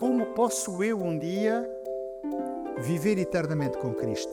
como 0.00 0.24
posso 0.28 0.82
eu 0.82 0.96
um 0.98 1.18
dia 1.18 1.70
viver 2.78 3.18
eternamente 3.18 3.76
com 3.76 3.92
Cristo? 3.92 4.32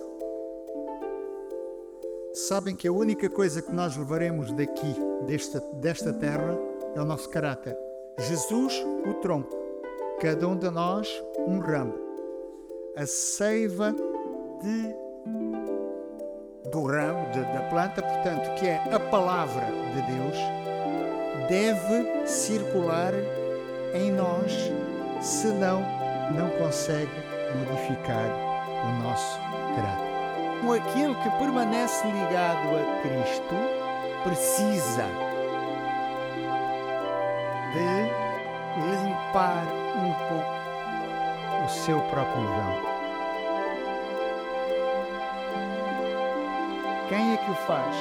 Sabem 2.33 2.74
que 2.74 2.88
a 2.88 2.92
única 2.92 3.29
coisa 3.29 3.62
que 3.62 3.73
nós 3.73 3.97
levaremos 3.97 4.49
daqui, 4.53 4.95
desta, 5.25 5.59
desta 5.73 6.13
terra, 6.13 6.57
é 6.95 7.01
o 7.01 7.03
nosso 7.03 7.29
caráter. 7.29 7.77
Jesus, 8.17 8.81
o 9.05 9.15
tronco. 9.15 9.53
Cada 10.21 10.47
um 10.47 10.55
de 10.55 10.69
nós, 10.69 11.21
um 11.45 11.59
ramo. 11.59 11.95
A 12.95 13.05
seiva 13.05 13.91
de, 13.91 14.95
do 16.71 16.84
ramo, 16.86 17.29
de, 17.31 17.41
da 17.41 17.68
planta, 17.70 18.02
portanto, 18.02 18.57
que 18.57 18.68
é 18.68 18.77
a 18.89 18.99
palavra 19.02 19.65
de 19.93 20.02
Deus, 20.13 20.38
deve 21.49 22.25
circular 22.25 23.13
em 23.93 24.13
nós, 24.13 24.71
senão 25.21 25.84
não 26.31 26.50
consegue 26.57 27.11
modificar 27.55 28.29
o 28.83 29.04
nosso 29.04 29.39
caráter. 29.75 30.07
Aquele 30.75 31.15
que 31.15 31.29
permanece 31.37 32.05
ligado 32.08 32.75
a 32.75 33.02
Cristo 33.02 33.56
precisa 34.23 35.06
de 37.73 38.28
limpar 38.92 39.64
um 39.95 40.14
pouco 40.28 40.58
o 41.66 41.70
seu 41.70 42.00
próprio 42.02 42.44
vão. 42.44 42.97
Quem 47.09 47.34
é 47.34 47.38
que 47.38 47.52
o 47.52 47.56
faz? 47.56 47.95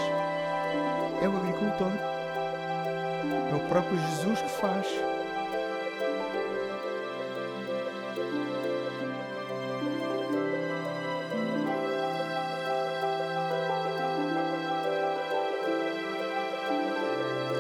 É 1.23 1.29
o 1.29 1.37
agricultor. 1.37 1.93
É 3.51 3.55
o 3.55 3.69
próprio 3.69 3.99
Jesus 3.99 4.43
que 4.43 4.51
faz. 4.51 4.87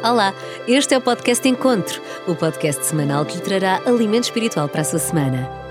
Olá, 0.02 0.34
este 0.68 0.94
é 0.94 0.98
o 0.98 1.00
podcast 1.00 1.48
Encontro, 1.48 2.00
o 2.26 2.34
podcast 2.34 2.84
semanal 2.84 3.24
que 3.24 3.36
lhe 3.36 3.42
trará 3.42 3.80
alimento 3.86 4.24
espiritual 4.24 4.68
para 4.68 4.82
a 4.82 4.84
sua 4.84 4.98
semana. 4.98 5.65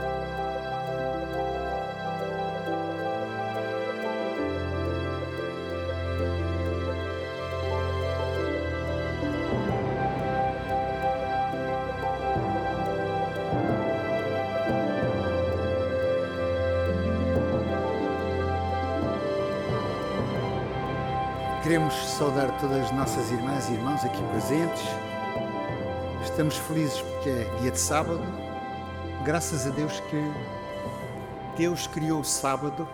Saudar 22.35 22.59
todas 22.59 22.83
as 22.83 22.91
nossas 22.91 23.31
irmãs 23.31 23.69
e 23.69 23.73
irmãos 23.73 24.03
aqui 24.03 24.21
presentes. 24.31 24.83
Estamos 26.21 26.57
felizes 26.57 27.01
porque 27.01 27.29
é 27.29 27.57
dia 27.61 27.71
de 27.71 27.79
sábado. 27.79 28.19
Graças 29.23 29.65
a 29.65 29.69
Deus 29.69 30.01
que 30.01 31.57
Deus 31.57 31.87
criou 31.87 32.19
o 32.19 32.25
sábado 32.25 32.85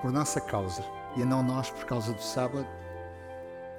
por 0.00 0.10
nossa 0.10 0.40
causa 0.40 0.84
e 1.16 1.24
não 1.24 1.40
nós 1.40 1.70
por 1.70 1.84
causa 1.84 2.12
do 2.12 2.20
sábado, 2.20 2.66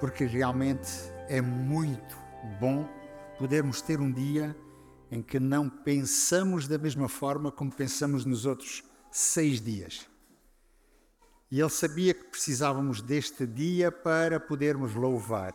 porque 0.00 0.24
realmente 0.24 0.90
é 1.28 1.42
muito 1.42 2.16
bom 2.58 2.88
podermos 3.38 3.82
ter 3.82 4.00
um 4.00 4.10
dia 4.10 4.56
em 5.10 5.20
que 5.20 5.38
não 5.38 5.68
pensamos 5.68 6.66
da 6.66 6.78
mesma 6.78 7.08
forma 7.08 7.52
como 7.52 7.70
pensamos 7.70 8.24
nos 8.24 8.46
outros 8.46 8.82
seis 9.10 9.60
dias. 9.60 10.08
E 11.54 11.60
ele 11.60 11.70
sabia 11.70 12.12
que 12.12 12.24
precisávamos 12.24 13.00
deste 13.00 13.46
dia 13.46 13.92
para 13.92 14.40
podermos 14.40 14.92
louvar. 14.92 15.54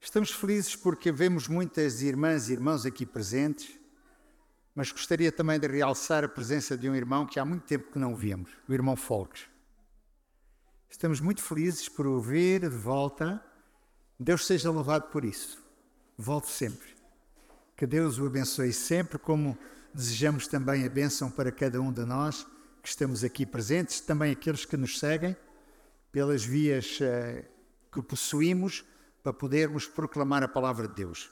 Estamos 0.00 0.30
felizes 0.30 0.74
porque 0.74 1.12
vemos 1.12 1.46
muitas 1.46 2.00
irmãs 2.00 2.48
e 2.48 2.54
irmãos 2.54 2.86
aqui 2.86 3.04
presentes, 3.04 3.78
mas 4.74 4.90
gostaria 4.90 5.30
também 5.30 5.60
de 5.60 5.66
realçar 5.66 6.24
a 6.24 6.28
presença 6.28 6.78
de 6.78 6.88
um 6.88 6.94
irmão 6.94 7.26
que 7.26 7.38
há 7.38 7.44
muito 7.44 7.66
tempo 7.66 7.92
que 7.92 7.98
não 7.98 8.16
víamos, 8.16 8.52
o 8.66 8.72
irmão 8.72 8.96
Folks. 8.96 9.42
Estamos 10.88 11.20
muito 11.20 11.42
felizes 11.42 11.86
por 11.86 12.06
o 12.06 12.18
ver 12.18 12.60
de 12.60 12.68
volta. 12.74 13.44
Deus 14.18 14.46
seja 14.46 14.70
louvado 14.70 15.08
por 15.08 15.26
isso. 15.26 15.62
Volte 16.16 16.48
sempre. 16.48 16.88
Que 17.76 17.86
Deus 17.86 18.18
o 18.18 18.24
abençoe 18.24 18.72
sempre, 18.72 19.18
como 19.18 19.58
desejamos 19.92 20.46
também 20.46 20.86
a 20.86 20.88
bênção 20.88 21.30
para 21.30 21.52
cada 21.52 21.82
um 21.82 21.92
de 21.92 22.06
nós 22.06 22.46
que 22.84 22.90
estamos 22.90 23.24
aqui 23.24 23.46
presentes, 23.46 23.98
também 23.98 24.30
aqueles 24.30 24.66
que 24.66 24.76
nos 24.76 24.98
seguem 24.98 25.34
pelas 26.12 26.44
vias 26.44 26.98
uh, 27.00 27.42
que 27.90 28.02
possuímos 28.02 28.84
para 29.22 29.32
podermos 29.32 29.86
proclamar 29.86 30.42
a 30.42 30.48
palavra 30.48 30.86
de 30.86 30.94
Deus. 30.94 31.30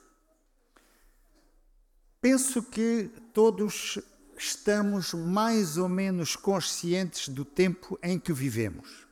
Penso 2.22 2.62
que 2.62 3.10
todos 3.34 3.98
estamos 4.34 5.12
mais 5.12 5.76
ou 5.76 5.90
menos 5.90 6.36
conscientes 6.36 7.28
do 7.28 7.44
tempo 7.44 7.98
em 8.02 8.18
que 8.18 8.32
vivemos. 8.32 9.06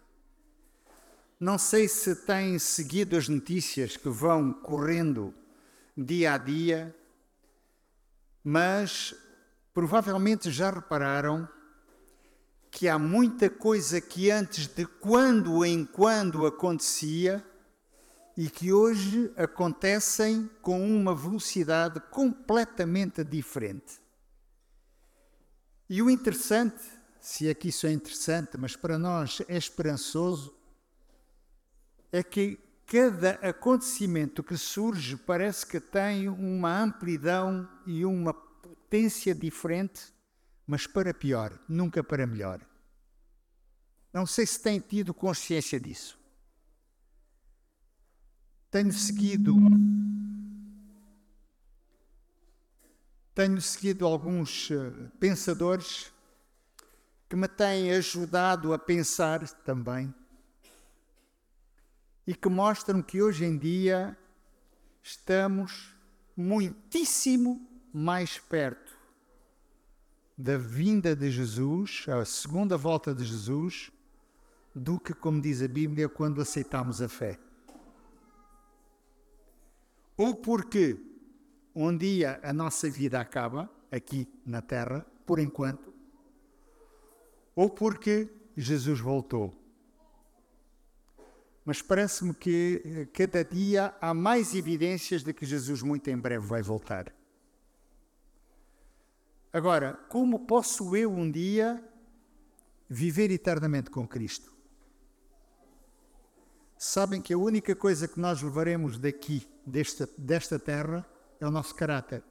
Não 1.38 1.58
sei 1.58 1.88
se 1.88 2.16
têm 2.24 2.58
seguido 2.58 3.18
as 3.18 3.28
notícias 3.28 3.98
que 3.98 4.08
vão 4.08 4.50
correndo 4.50 5.34
dia 5.94 6.32
a 6.32 6.38
dia, 6.38 6.96
mas 8.42 9.14
provavelmente 9.74 10.50
já 10.50 10.70
repararam 10.70 11.46
que 12.70 12.88
há 12.88 12.98
muita 12.98 13.50
coisa 13.50 14.00
que 14.00 14.30
antes 14.30 14.66
de 14.66 14.86
quando 14.86 15.64
em 15.64 15.84
quando 15.84 16.46
acontecia 16.46 17.44
e 18.36 18.48
que 18.48 18.72
hoje 18.72 19.30
acontecem 19.36 20.48
com 20.62 20.80
uma 20.80 21.14
velocidade 21.14 22.00
completamente 22.10 23.24
diferente. 23.24 24.00
E 25.88 26.00
o 26.00 26.08
interessante, 26.08 26.80
se 27.20 27.48
é 27.48 27.54
que 27.54 27.68
isso 27.68 27.86
é 27.86 27.92
interessante, 27.92 28.56
mas 28.56 28.76
para 28.76 28.96
nós 28.96 29.42
é 29.48 29.56
esperançoso, 29.56 30.54
é 32.12 32.22
que 32.22 32.58
cada 32.86 33.32
acontecimento 33.42 34.42
que 34.42 34.56
surge 34.56 35.16
parece 35.16 35.66
que 35.66 35.80
tem 35.80 36.28
uma 36.28 36.80
amplidão 36.80 37.68
e 37.86 38.04
uma 38.04 38.32
potência 38.32 39.34
diferente 39.34 40.12
mas 40.70 40.86
para 40.86 41.12
pior, 41.12 41.58
nunca 41.68 42.00
para 42.00 42.24
melhor. 42.24 42.60
Não 44.12 44.24
sei 44.24 44.46
se 44.46 44.62
têm 44.62 44.78
tido 44.78 45.12
consciência 45.12 45.80
disso. 45.80 46.16
Tenho 48.70 48.92
seguido 48.92 49.52
tenho 53.34 53.60
seguido 53.60 54.06
alguns 54.06 54.70
eh, 54.70 55.08
pensadores 55.18 56.12
que 57.28 57.34
me 57.34 57.48
têm 57.48 57.90
ajudado 57.90 58.72
a 58.72 58.78
pensar 58.78 59.48
também 59.64 60.14
e 62.24 62.32
que 62.32 62.48
mostram 62.48 63.02
que 63.02 63.20
hoje 63.20 63.44
em 63.44 63.58
dia 63.58 64.16
estamos 65.02 65.92
muitíssimo 66.36 67.68
mais 67.92 68.38
perto 68.38 68.89
da 70.40 70.56
vinda 70.56 71.14
de 71.14 71.30
Jesus, 71.30 72.06
a 72.08 72.24
segunda 72.24 72.74
volta 72.74 73.14
de 73.14 73.24
Jesus, 73.24 73.92
do 74.74 74.98
que, 74.98 75.12
como 75.12 75.38
diz 75.38 75.60
a 75.60 75.68
Bíblia, 75.68 76.08
quando 76.08 76.40
aceitamos 76.40 77.02
a 77.02 77.08
fé. 77.08 77.38
Ou 80.16 80.34
porque 80.34 80.98
um 81.74 81.94
dia 81.94 82.40
a 82.42 82.54
nossa 82.54 82.88
vida 82.88 83.20
acaba 83.20 83.70
aqui 83.92 84.26
na 84.46 84.62
terra, 84.62 85.04
por 85.26 85.38
enquanto, 85.38 85.92
ou 87.54 87.68
porque 87.68 88.30
Jesus 88.56 88.98
voltou. 88.98 89.54
Mas 91.66 91.82
parece-me 91.82 92.32
que 92.32 92.82
eh, 92.82 93.08
cada 93.12 93.44
dia 93.44 93.94
há 94.00 94.14
mais 94.14 94.54
evidências 94.54 95.22
de 95.22 95.34
que 95.34 95.44
Jesus 95.44 95.82
muito 95.82 96.08
em 96.08 96.16
breve 96.16 96.46
vai 96.46 96.62
voltar. 96.62 97.19
Agora, 99.52 99.94
como 100.08 100.46
posso 100.46 100.94
eu 100.94 101.10
um 101.10 101.30
dia 101.30 101.82
viver 102.88 103.30
eternamente 103.30 103.90
com 103.90 104.06
Cristo? 104.06 104.52
Sabem 106.78 107.20
que 107.20 107.34
a 107.34 107.38
única 107.38 107.74
coisa 107.74 108.06
que 108.06 108.18
nós 108.18 108.40
levaremos 108.40 108.96
daqui, 108.96 109.46
desta, 109.66 110.08
desta 110.16 110.58
terra, 110.58 111.06
é 111.40 111.46
o 111.46 111.50
nosso 111.50 111.74
caráter, 111.74 112.22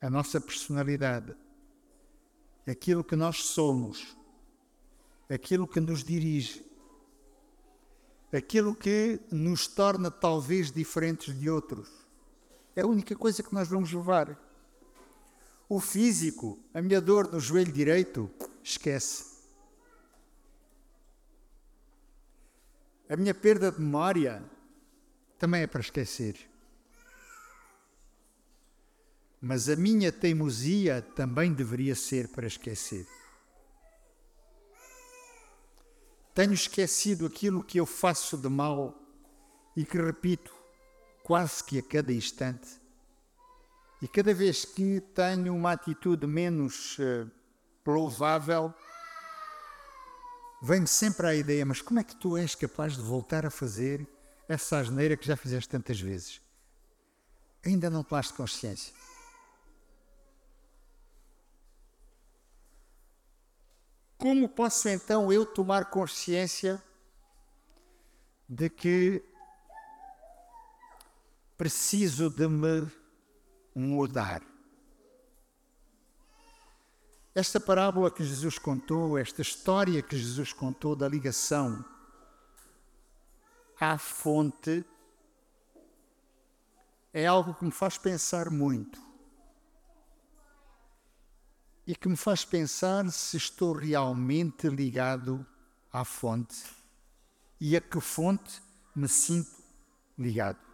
a 0.00 0.10
nossa 0.10 0.40
personalidade, 0.40 1.34
aquilo 2.66 3.04
que 3.04 3.16
nós 3.16 3.44
somos, 3.44 4.16
aquilo 5.30 5.66
que 5.66 5.80
nos 5.80 6.02
dirige, 6.02 6.66
aquilo 8.32 8.74
que 8.74 9.20
nos 9.30 9.68
torna 9.68 10.10
talvez 10.10 10.70
diferentes 10.72 11.38
de 11.38 11.48
outros. 11.48 11.88
É 12.74 12.82
a 12.82 12.86
única 12.86 13.14
coisa 13.14 13.42
que 13.42 13.54
nós 13.54 13.68
vamos 13.68 13.92
levar. 13.92 14.47
O 15.68 15.80
físico, 15.80 16.58
a 16.72 16.80
minha 16.80 17.00
dor 17.00 17.30
no 17.30 17.38
joelho 17.38 17.70
direito, 17.70 18.30
esquece. 18.62 19.36
A 23.08 23.16
minha 23.16 23.34
perda 23.34 23.70
de 23.70 23.80
memória 23.80 24.42
também 25.38 25.62
é 25.62 25.66
para 25.66 25.80
esquecer. 25.80 26.36
Mas 29.40 29.68
a 29.68 29.76
minha 29.76 30.10
teimosia 30.10 31.02
também 31.14 31.52
deveria 31.52 31.94
ser 31.94 32.28
para 32.28 32.46
esquecer. 32.46 33.06
Tenho 36.34 36.52
esquecido 36.52 37.26
aquilo 37.26 37.62
que 37.62 37.78
eu 37.78 37.84
faço 37.84 38.36
de 38.36 38.48
mal 38.48 38.98
e 39.76 39.84
que 39.84 39.96
repito 39.96 40.54
quase 41.22 41.62
que 41.62 41.78
a 41.78 41.82
cada 41.82 42.12
instante. 42.12 42.87
E 44.00 44.06
cada 44.06 44.32
vez 44.32 44.64
que 44.64 45.00
tenho 45.00 45.54
uma 45.54 45.72
atitude 45.72 46.24
menos 46.26 46.96
uh, 46.98 47.28
louvável, 47.84 48.72
vem-me 50.62 50.86
sempre 50.86 51.26
a 51.26 51.34
ideia: 51.34 51.66
mas 51.66 51.82
como 51.82 51.98
é 51.98 52.04
que 52.04 52.14
tu 52.14 52.36
és 52.36 52.54
capaz 52.54 52.94
de 52.96 53.02
voltar 53.02 53.44
a 53.44 53.50
fazer 53.50 54.06
essa 54.48 54.78
asneira 54.78 55.16
que 55.16 55.26
já 55.26 55.36
fizeste 55.36 55.68
tantas 55.68 56.00
vezes? 56.00 56.40
Ainda 57.64 57.90
não 57.90 58.04
tomaste 58.04 58.34
consciência. 58.34 58.94
Como 64.16 64.48
posso 64.48 64.88
então 64.88 65.32
eu 65.32 65.44
tomar 65.44 65.90
consciência 65.90 66.82
de 68.48 68.68
que 68.70 69.24
preciso 71.56 72.30
de 72.30 72.48
me 72.48 72.88
mudar? 73.78 74.42
Esta 77.34 77.60
parábola 77.60 78.10
que 78.10 78.24
Jesus 78.24 78.58
contou, 78.58 79.16
esta 79.16 79.42
história 79.42 80.02
que 80.02 80.16
Jesus 80.16 80.52
contou 80.52 80.96
da 80.96 81.08
ligação 81.08 81.84
à 83.80 83.96
fonte, 83.96 84.84
é 87.12 87.26
algo 87.26 87.54
que 87.54 87.64
me 87.64 87.70
faz 87.70 87.96
pensar 87.96 88.50
muito 88.50 89.00
e 91.86 91.94
que 91.94 92.08
me 92.08 92.16
faz 92.16 92.44
pensar 92.44 93.10
se 93.10 93.36
estou 93.36 93.72
realmente 93.72 94.68
ligado 94.68 95.46
à 95.92 96.04
fonte 96.04 96.64
e 97.60 97.76
a 97.76 97.80
que 97.80 98.00
fonte 98.00 98.60
me 98.94 99.08
sinto 99.08 99.56
ligado. 100.18 100.67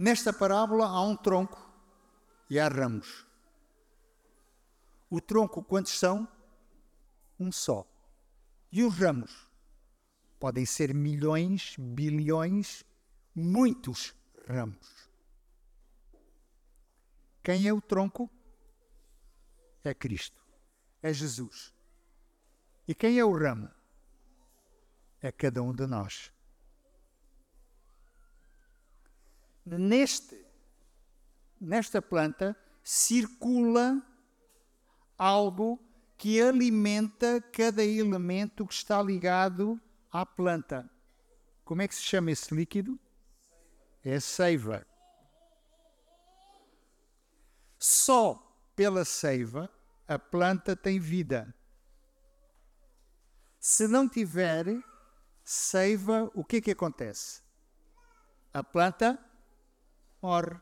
Nesta 0.00 0.32
parábola 0.32 0.86
há 0.86 1.02
um 1.02 1.16
tronco 1.16 1.58
e 2.48 2.56
há 2.60 2.68
ramos. 2.68 3.26
O 5.10 5.20
tronco, 5.20 5.60
quantos 5.60 5.98
são? 5.98 6.28
Um 7.36 7.50
só. 7.50 7.84
E 8.70 8.84
os 8.84 8.96
ramos? 8.96 9.50
Podem 10.38 10.64
ser 10.64 10.94
milhões, 10.94 11.74
bilhões, 11.76 12.84
muitos 13.34 14.14
ramos. 14.46 15.10
Quem 17.42 17.66
é 17.66 17.72
o 17.72 17.80
tronco? 17.80 18.30
É 19.82 19.92
Cristo. 19.92 20.40
É 21.02 21.12
Jesus. 21.12 21.74
E 22.86 22.94
quem 22.94 23.18
é 23.18 23.24
o 23.24 23.36
ramo? 23.36 23.68
É 25.20 25.32
cada 25.32 25.60
um 25.60 25.74
de 25.74 25.88
nós. 25.88 26.32
Neste, 29.76 30.46
nesta 31.60 32.00
planta 32.00 32.56
circula 32.82 34.02
algo 35.18 35.78
que 36.16 36.40
alimenta 36.40 37.40
cada 37.52 37.84
elemento 37.84 38.66
que 38.66 38.74
está 38.74 39.02
ligado 39.02 39.80
à 40.10 40.24
planta. 40.24 40.88
Como 41.64 41.82
é 41.82 41.88
que 41.88 41.94
se 41.94 42.02
chama 42.02 42.30
esse 42.30 42.54
líquido? 42.54 42.98
É 44.02 44.18
seiva. 44.18 44.86
Só 47.78 48.42
pela 48.74 49.04
seiva 49.04 49.70
a 50.06 50.18
planta 50.18 50.74
tem 50.74 50.98
vida. 50.98 51.54
Se 53.60 53.86
não 53.86 54.08
tiver 54.08 54.66
seiva, 55.44 56.30
o 56.34 56.42
que 56.42 56.56
é 56.56 56.60
que 56.60 56.70
acontece? 56.70 57.42
A 58.52 58.64
planta 58.64 59.18
morre, 60.20 60.60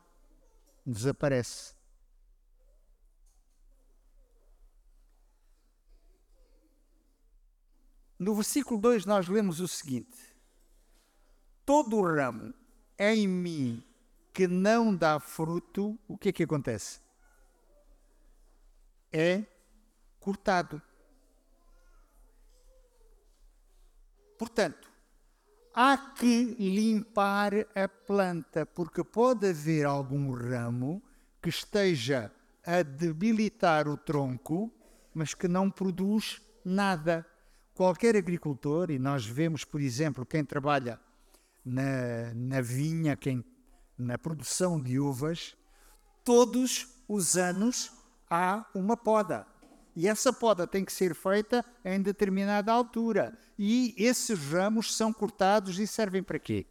desaparece. 0.84 1.74
No 8.18 8.34
versículo 8.34 8.80
2 8.80 9.04
nós 9.04 9.28
lemos 9.28 9.60
o 9.60 9.68
seguinte: 9.68 10.36
Todo 11.64 11.96
o 11.96 12.06
ramo 12.06 12.54
em 12.98 13.28
mim 13.28 13.84
que 14.32 14.46
não 14.46 14.94
dá 14.94 15.20
fruto, 15.20 15.98
o 16.08 16.16
que 16.16 16.30
é 16.30 16.32
que 16.32 16.42
acontece? 16.42 17.00
É 19.12 19.44
cortado. 20.20 20.80
Portanto, 24.38 24.90
há 25.76 25.98
que 25.98 26.56
limpar 26.58 27.52
a 27.74 27.86
planta, 27.86 28.64
porque 28.64 29.04
pode 29.04 29.50
haver 29.50 29.84
algum 29.84 30.32
ramo 30.32 31.02
que 31.42 31.50
esteja 31.50 32.32
a 32.64 32.82
debilitar 32.82 33.86
o 33.86 33.98
tronco, 33.98 34.72
mas 35.12 35.34
que 35.34 35.46
não 35.46 35.70
produz 35.70 36.40
nada. 36.64 37.26
Qualquer 37.74 38.16
agricultor, 38.16 38.90
e 38.90 38.98
nós 38.98 39.26
vemos, 39.26 39.62
por 39.64 39.82
exemplo, 39.82 40.24
quem 40.24 40.42
trabalha 40.42 40.98
na, 41.62 42.32
na 42.34 42.62
vinha, 42.62 43.14
quem, 43.14 43.44
na 43.98 44.16
produção 44.16 44.80
de 44.80 44.98
uvas, 44.98 45.54
todos 46.24 46.88
os 47.06 47.36
anos 47.36 47.92
há 48.30 48.64
uma 48.74 48.96
poda. 48.96 49.46
E 49.96 50.06
essa 50.06 50.30
poda 50.30 50.66
tem 50.66 50.84
que 50.84 50.92
ser 50.92 51.14
feita 51.14 51.64
em 51.82 52.02
determinada 52.02 52.70
altura. 52.70 53.36
E 53.58 53.94
esses 53.96 54.38
ramos 54.38 54.94
são 54.94 55.10
cortados 55.10 55.78
e 55.78 55.86
servem 55.86 56.22
para 56.22 56.38
quê? 56.38 56.66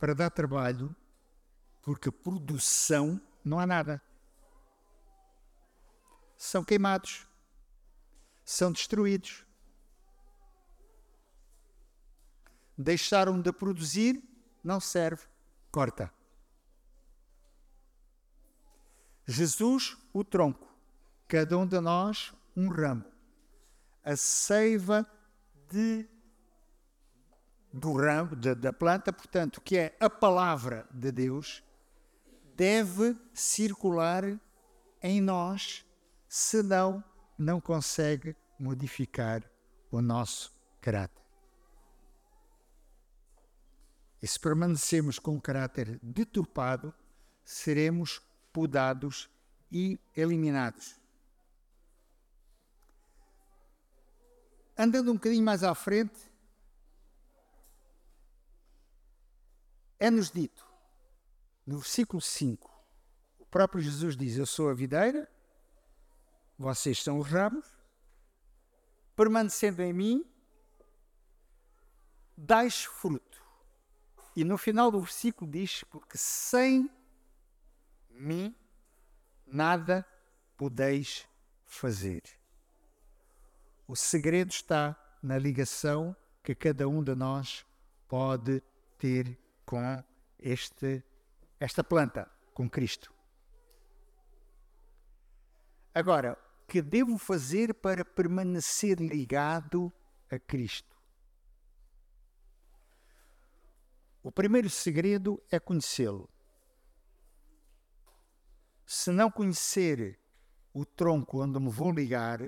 Para 0.00 0.16
dar 0.16 0.30
trabalho, 0.30 0.94
porque 1.80 2.10
produção 2.10 3.20
não 3.44 3.60
há 3.60 3.64
nada. 3.64 4.02
São 6.36 6.64
queimados, 6.64 7.24
são 8.44 8.72
destruídos. 8.72 9.46
Deixaram 12.76 13.40
de 13.40 13.52
produzir, 13.52 14.20
não 14.62 14.80
serve, 14.80 15.22
corta. 15.70 16.12
Jesus, 19.26 19.96
o 20.18 20.24
tronco, 20.24 20.74
cada 21.28 21.58
um 21.58 21.66
de 21.66 21.78
nós, 21.78 22.32
um 22.56 22.68
ramo. 22.70 23.04
A 24.02 24.16
seiva 24.16 25.06
de, 25.68 26.08
do 27.70 27.92
ramo, 27.92 28.34
de, 28.34 28.54
da 28.54 28.72
planta, 28.72 29.12
portanto, 29.12 29.60
que 29.60 29.76
é 29.76 29.94
a 30.00 30.08
palavra 30.08 30.88
de 30.90 31.12
Deus, 31.12 31.62
deve 32.54 33.14
circular 33.34 34.24
em 35.02 35.20
nós, 35.20 35.84
senão 36.26 37.04
não 37.36 37.60
consegue 37.60 38.34
modificar 38.58 39.42
o 39.90 40.00
nosso 40.00 40.50
caráter. 40.80 41.22
E 44.22 44.26
se 44.26 44.40
permanecemos 44.40 45.18
com 45.18 45.32
um 45.32 45.40
caráter 45.40 46.00
deturpado, 46.02 46.94
seremos 47.44 48.22
podados 48.50 49.28
e 49.70 49.98
eliminados. 50.14 50.98
Andando 54.76 55.10
um 55.10 55.14
bocadinho 55.14 55.44
mais 55.44 55.62
à 55.64 55.74
frente, 55.74 56.30
é-nos 59.98 60.30
dito, 60.30 60.66
no 61.66 61.78
versículo 61.78 62.20
5, 62.20 62.70
o 63.38 63.46
próprio 63.46 63.80
Jesus 63.80 64.16
diz: 64.16 64.36
Eu 64.36 64.46
sou 64.46 64.68
a 64.68 64.74
videira, 64.74 65.30
vocês 66.58 67.02
são 67.02 67.18
os 67.18 67.28
ramos, 67.28 67.66
permanecendo 69.14 69.82
em 69.82 69.92
mim, 69.92 70.24
dais 72.36 72.84
fruto. 72.84 73.42
E 74.36 74.44
no 74.44 74.58
final 74.58 74.90
do 74.90 75.00
versículo 75.00 75.50
diz: 75.50 75.82
Porque 75.84 76.18
sem 76.18 76.90
mim 78.10 78.54
nada 79.46 80.06
podeis 80.56 81.26
fazer. 81.64 82.22
O 83.86 83.94
segredo 83.94 84.50
está 84.50 84.96
na 85.22 85.38
ligação 85.38 86.16
que 86.42 86.54
cada 86.54 86.88
um 86.88 87.02
de 87.02 87.14
nós 87.14 87.64
pode 88.08 88.62
ter 88.98 89.38
com 89.64 89.80
este, 90.38 91.04
esta 91.58 91.82
planta, 91.82 92.30
com 92.52 92.68
Cristo. 92.68 93.12
Agora, 95.94 96.38
o 96.62 96.66
que 96.66 96.82
devo 96.82 97.16
fazer 97.16 97.72
para 97.74 98.04
permanecer 98.04 99.00
ligado 99.00 99.92
a 100.30 100.38
Cristo? 100.38 100.96
O 104.22 104.32
primeiro 104.32 104.68
segredo 104.68 105.40
é 105.50 105.60
conhecê-lo. 105.60 106.28
Se 108.86 109.10
não 109.10 109.30
conhecer 109.30 110.18
o 110.72 110.84
tronco 110.84 111.42
onde 111.42 111.58
me 111.58 111.68
vou 111.68 111.92
ligar, 111.92 112.40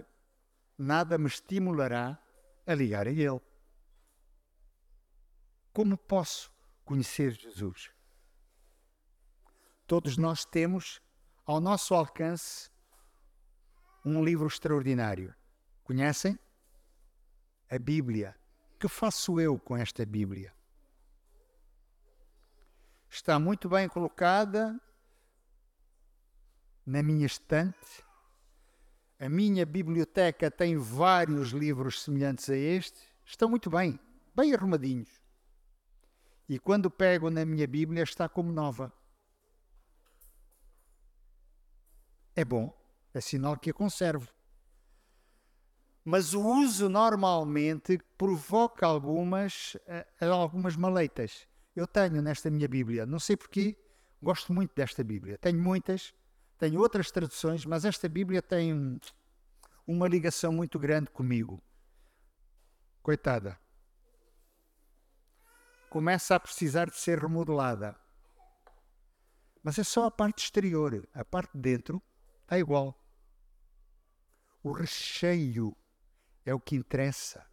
nada 0.78 1.18
me 1.18 1.26
estimulará 1.26 2.18
a 2.66 2.74
ligar 2.74 3.06
a 3.06 3.10
Ele. 3.10 3.40
Como 5.72 5.98
posso 5.98 6.52
conhecer 6.84 7.32
Jesus? 7.32 7.90
Todos 9.86 10.16
nós 10.16 10.44
temos 10.44 11.02
ao 11.44 11.60
nosso 11.60 11.94
alcance 11.94 12.70
um 14.04 14.24
livro 14.24 14.46
extraordinário. 14.46 15.34
Conhecem? 15.82 16.38
A 17.70 17.78
Bíblia. 17.78 18.34
Que 18.78 18.86
faço 18.88 19.40
eu 19.40 19.58
com 19.58 19.76
esta 19.76 20.06
Bíblia? 20.06 20.56
está 23.10 23.38
muito 23.38 23.68
bem 23.68 23.88
colocada 23.88 24.78
na 26.88 27.02
minha 27.02 27.26
estante. 27.26 28.02
A 29.20 29.28
minha 29.28 29.66
biblioteca 29.66 30.50
tem 30.50 30.76
vários 30.76 31.50
livros 31.50 32.02
semelhantes 32.02 32.48
a 32.48 32.56
este. 32.56 33.00
Estão 33.24 33.48
muito 33.48 33.68
bem, 33.68 34.00
bem 34.34 34.54
arrumadinhos. 34.54 35.10
E 36.48 36.58
quando 36.58 36.90
pego 36.90 37.28
na 37.28 37.44
minha 37.44 37.66
Bíblia, 37.66 38.02
está 38.02 38.28
como 38.28 38.50
nova. 38.50 38.92
É 42.34 42.44
bom, 42.44 42.72
é 43.12 43.20
sinal 43.20 43.58
que 43.58 43.70
a 43.70 43.74
conservo. 43.74 44.32
Mas 46.04 46.32
o 46.32 46.40
uso 46.40 46.88
normalmente 46.88 47.98
provoca 48.16 48.86
algumas, 48.86 49.76
eh, 49.86 50.06
algumas 50.20 50.74
maleitas 50.74 51.46
eu 51.78 51.86
tenho 51.86 52.20
nesta 52.20 52.50
minha 52.50 52.66
Bíblia. 52.66 53.06
Não 53.06 53.18
sei 53.18 53.36
porquê, 53.36 53.76
gosto 54.22 54.52
muito 54.52 54.74
desta 54.74 55.04
Bíblia. 55.04 55.38
Tenho 55.38 55.62
muitas, 55.62 56.12
tenho 56.58 56.80
outras 56.80 57.10
traduções, 57.10 57.64
mas 57.64 57.84
esta 57.84 58.08
Bíblia 58.08 58.42
tem 58.42 59.00
uma 59.86 60.08
ligação 60.08 60.52
muito 60.52 60.78
grande 60.78 61.10
comigo. 61.10 61.62
Coitada. 63.02 63.58
Começa 65.88 66.34
a 66.34 66.40
precisar 66.40 66.90
de 66.90 66.96
ser 66.96 67.18
remodelada. 67.18 67.98
Mas 69.62 69.78
é 69.78 69.84
só 69.84 70.04
a 70.04 70.10
parte 70.10 70.44
exterior. 70.44 71.08
A 71.14 71.24
parte 71.24 71.52
de 71.54 71.60
dentro 71.60 72.02
está 72.42 72.58
igual. 72.58 72.94
O 74.62 74.72
recheio 74.72 75.74
é 76.44 76.52
o 76.52 76.60
que 76.60 76.76
interessa 76.76 77.48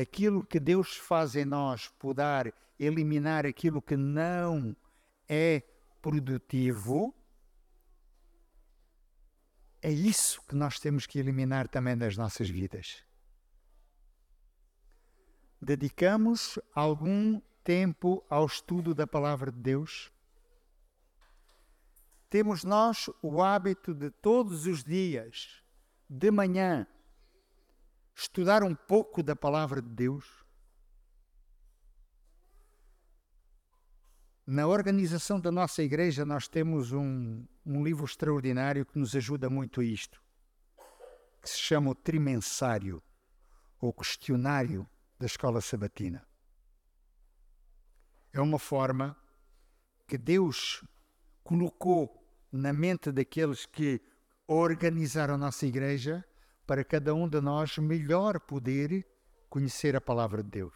aquilo 0.00 0.44
que 0.44 0.60
Deus 0.60 0.96
faz 0.96 1.34
em 1.36 1.44
nós, 1.44 1.88
poder 1.98 2.54
eliminar 2.78 3.46
aquilo 3.46 3.80
que 3.80 3.96
não 3.96 4.76
é 5.28 5.62
produtivo, 6.02 7.14
é 9.86 9.92
isso 9.92 10.42
que 10.48 10.56
nós 10.56 10.80
temos 10.80 11.06
que 11.06 11.16
eliminar 11.16 11.68
também 11.68 11.96
das 11.96 12.16
nossas 12.16 12.50
vidas. 12.50 13.04
Dedicamos 15.62 16.58
algum 16.74 17.40
tempo 17.62 18.26
ao 18.28 18.46
estudo 18.46 18.92
da 18.92 19.06
palavra 19.06 19.52
de 19.52 19.60
Deus? 19.60 20.10
Temos 22.28 22.64
nós 22.64 23.08
o 23.22 23.40
hábito 23.40 23.94
de 23.94 24.10
todos 24.10 24.66
os 24.66 24.82
dias, 24.82 25.62
de 26.10 26.32
manhã, 26.32 26.84
estudar 28.12 28.64
um 28.64 28.74
pouco 28.74 29.22
da 29.22 29.36
palavra 29.36 29.80
de 29.80 29.90
Deus? 29.90 30.44
Na 34.46 34.68
organização 34.68 35.40
da 35.40 35.50
nossa 35.50 35.82
igreja, 35.82 36.24
nós 36.24 36.46
temos 36.46 36.92
um, 36.92 37.44
um 37.64 37.82
livro 37.82 38.04
extraordinário 38.04 38.86
que 38.86 38.96
nos 38.96 39.16
ajuda 39.16 39.50
muito 39.50 39.80
a 39.80 39.84
isto, 39.84 40.22
que 41.42 41.50
se 41.50 41.58
chama 41.58 41.90
o 41.90 41.94
Trimensário, 41.96 43.02
ou 43.80 43.92
Questionário 43.92 44.88
da 45.18 45.26
Escola 45.26 45.60
Sabatina. 45.60 46.24
É 48.32 48.40
uma 48.40 48.56
forma 48.56 49.16
que 50.06 50.16
Deus 50.16 50.84
colocou 51.42 52.24
na 52.52 52.72
mente 52.72 53.10
daqueles 53.10 53.66
que 53.66 54.00
organizaram 54.46 55.34
a 55.34 55.38
nossa 55.38 55.66
igreja 55.66 56.24
para 56.64 56.84
cada 56.84 57.12
um 57.12 57.28
de 57.28 57.40
nós 57.40 57.78
melhor 57.78 58.38
poder 58.38 59.04
conhecer 59.50 59.96
a 59.96 60.00
palavra 60.00 60.40
de 60.40 60.50
Deus. 60.50 60.74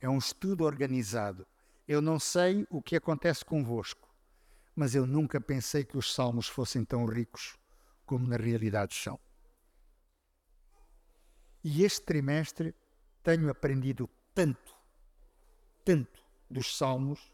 É 0.00 0.08
um 0.08 0.18
estudo 0.18 0.62
organizado. 0.62 1.44
Eu 1.86 2.00
não 2.00 2.18
sei 2.18 2.66
o 2.70 2.80
que 2.80 2.96
acontece 2.96 3.44
convosco, 3.44 4.08
mas 4.74 4.94
eu 4.94 5.06
nunca 5.06 5.40
pensei 5.40 5.84
que 5.84 5.98
os 5.98 6.14
salmos 6.14 6.48
fossem 6.48 6.84
tão 6.84 7.04
ricos 7.04 7.58
como 8.06 8.26
na 8.26 8.36
realidade 8.36 8.94
são. 8.94 9.18
E 11.62 11.82
este 11.82 12.02
trimestre 12.02 12.74
tenho 13.22 13.50
aprendido 13.50 14.08
tanto, 14.34 14.76
tanto 15.84 16.22
dos 16.50 16.76
salmos, 16.76 17.32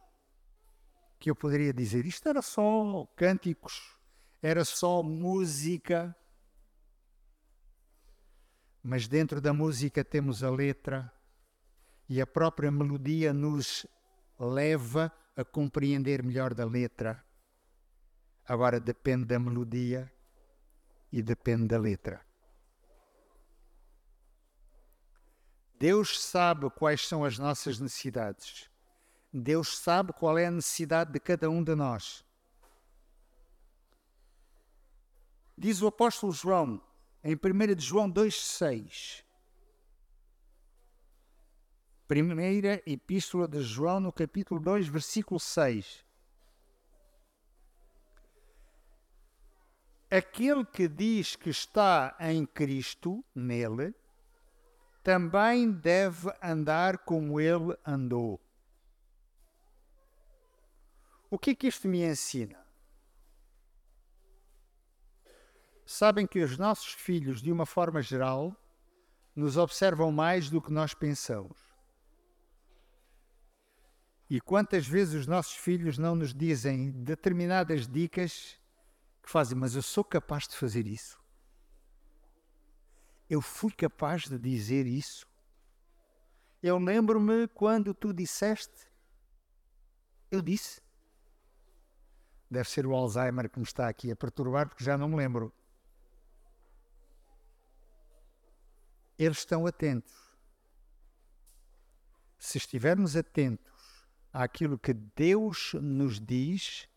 que 1.18 1.30
eu 1.30 1.36
poderia 1.36 1.72
dizer: 1.72 2.06
isto 2.06 2.28
era 2.28 2.42
só 2.42 3.06
cânticos, 3.16 3.96
era 4.42 4.64
só 4.64 5.02
música, 5.02 6.16
mas 8.82 9.06
dentro 9.06 9.40
da 9.40 9.52
música 9.52 10.04
temos 10.04 10.42
a 10.42 10.50
letra 10.50 11.12
e 12.08 12.20
a 12.20 12.26
própria 12.26 12.70
melodia 12.70 13.32
nos 13.32 13.86
leva 14.44 15.12
a 15.36 15.44
compreender 15.44 16.22
melhor 16.22 16.54
da 16.54 16.64
letra. 16.64 17.22
Agora 18.46 18.80
depende 18.80 19.26
da 19.26 19.38
melodia 19.38 20.10
e 21.12 21.22
depende 21.22 21.68
da 21.68 21.78
letra. 21.78 22.24
Deus 25.78 26.20
sabe 26.22 26.68
quais 26.70 27.06
são 27.06 27.24
as 27.24 27.38
nossas 27.38 27.78
necessidades. 27.78 28.68
Deus 29.32 29.78
sabe 29.78 30.12
qual 30.12 30.36
é 30.36 30.46
a 30.46 30.50
necessidade 30.50 31.12
de 31.12 31.20
cada 31.20 31.48
um 31.48 31.62
de 31.62 31.74
nós. 31.74 32.24
Diz 35.56 35.80
o 35.80 35.86
apóstolo 35.86 36.32
João: 36.32 36.82
em 37.22 37.34
1 37.34 37.74
de 37.74 37.84
João 37.84 38.10
2,6. 38.10 39.24
Primeira 42.10 42.82
Epístola 42.84 43.46
de 43.46 43.62
João, 43.62 44.00
no 44.00 44.12
capítulo 44.12 44.58
2, 44.58 44.88
versículo 44.88 45.38
6. 45.38 46.04
Aquele 50.10 50.64
que 50.64 50.88
diz 50.88 51.36
que 51.36 51.50
está 51.50 52.16
em 52.18 52.44
Cristo, 52.44 53.24
nele, 53.32 53.94
também 55.04 55.70
deve 55.70 56.36
andar 56.42 56.98
como 56.98 57.40
ele 57.40 57.78
andou. 57.86 58.40
O 61.30 61.38
que 61.38 61.50
é 61.50 61.54
que 61.54 61.68
isto 61.68 61.86
me 61.86 62.02
ensina? 62.02 62.58
sabem 65.86 66.26
que 66.26 66.42
os 66.42 66.58
nossos 66.58 66.92
filhos, 66.92 67.40
de 67.40 67.52
uma 67.52 67.66
forma 67.66 68.02
geral, 68.02 68.52
nos 69.32 69.56
observam 69.56 70.10
mais 70.10 70.50
do 70.50 70.60
que 70.60 70.72
nós 70.72 70.92
pensamos. 70.92 71.69
E 74.30 74.40
quantas 74.40 74.86
vezes 74.86 75.14
os 75.14 75.26
nossos 75.26 75.56
filhos 75.56 75.98
não 75.98 76.14
nos 76.14 76.32
dizem 76.32 76.92
determinadas 76.92 77.86
dicas 77.88 78.56
que 79.20 79.28
fazem, 79.28 79.58
mas 79.58 79.74
eu 79.74 79.82
sou 79.82 80.04
capaz 80.04 80.46
de 80.46 80.56
fazer 80.56 80.86
isso? 80.86 81.18
Eu 83.28 83.42
fui 83.42 83.72
capaz 83.72 84.28
de 84.28 84.38
dizer 84.38 84.86
isso? 84.86 85.26
Eu 86.62 86.78
lembro-me 86.78 87.48
quando 87.48 87.92
tu 87.92 88.12
disseste. 88.12 88.88
Eu 90.30 90.40
disse. 90.40 90.80
Deve 92.48 92.68
ser 92.68 92.86
o 92.86 92.94
Alzheimer 92.94 93.50
que 93.50 93.58
me 93.58 93.64
está 93.64 93.88
aqui 93.88 94.12
a 94.12 94.16
perturbar, 94.16 94.68
porque 94.68 94.84
já 94.84 94.96
não 94.96 95.08
me 95.08 95.16
lembro. 95.16 95.52
eles 99.24 99.38
estão 99.38 99.66
atentos. 99.66 100.14
Se 102.38 102.56
estivermos 102.56 103.16
atentos 103.16 103.69
àquilo 104.32 104.78
que 104.78 104.92
Deus 104.92 105.72
nos 105.74 106.20
diz, 106.20 106.88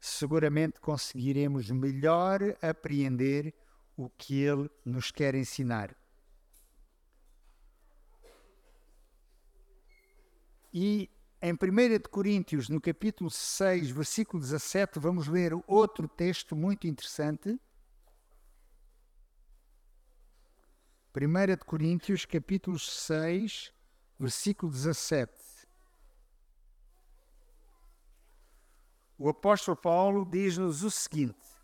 seguramente 0.00 0.80
conseguiremos 0.80 1.70
melhor 1.70 2.40
apreender 2.62 3.54
o 3.96 4.08
que 4.10 4.42
Ele 4.42 4.70
nos 4.84 5.10
quer 5.10 5.34
ensinar. 5.34 5.96
E 10.72 11.10
em 11.40 11.52
1 11.52 11.56
Coríntios, 12.10 12.68
no 12.68 12.80
capítulo 12.80 13.30
6, 13.30 13.90
versículo 13.90 14.42
17, 14.42 14.98
vamos 14.98 15.26
ler 15.26 15.52
outro 15.66 16.06
texto 16.06 16.54
muito 16.54 16.86
interessante. 16.86 17.58
1 21.14 21.64
Coríntios, 21.64 22.26
capítulo 22.26 22.78
6, 22.78 23.72
versículo 24.18 24.70
17. 24.70 25.45
O 29.18 29.28
apóstolo 29.28 29.76
Paulo 29.76 30.24
diz-nos 30.24 30.82
o 30.82 30.90
seguinte: 30.90 31.56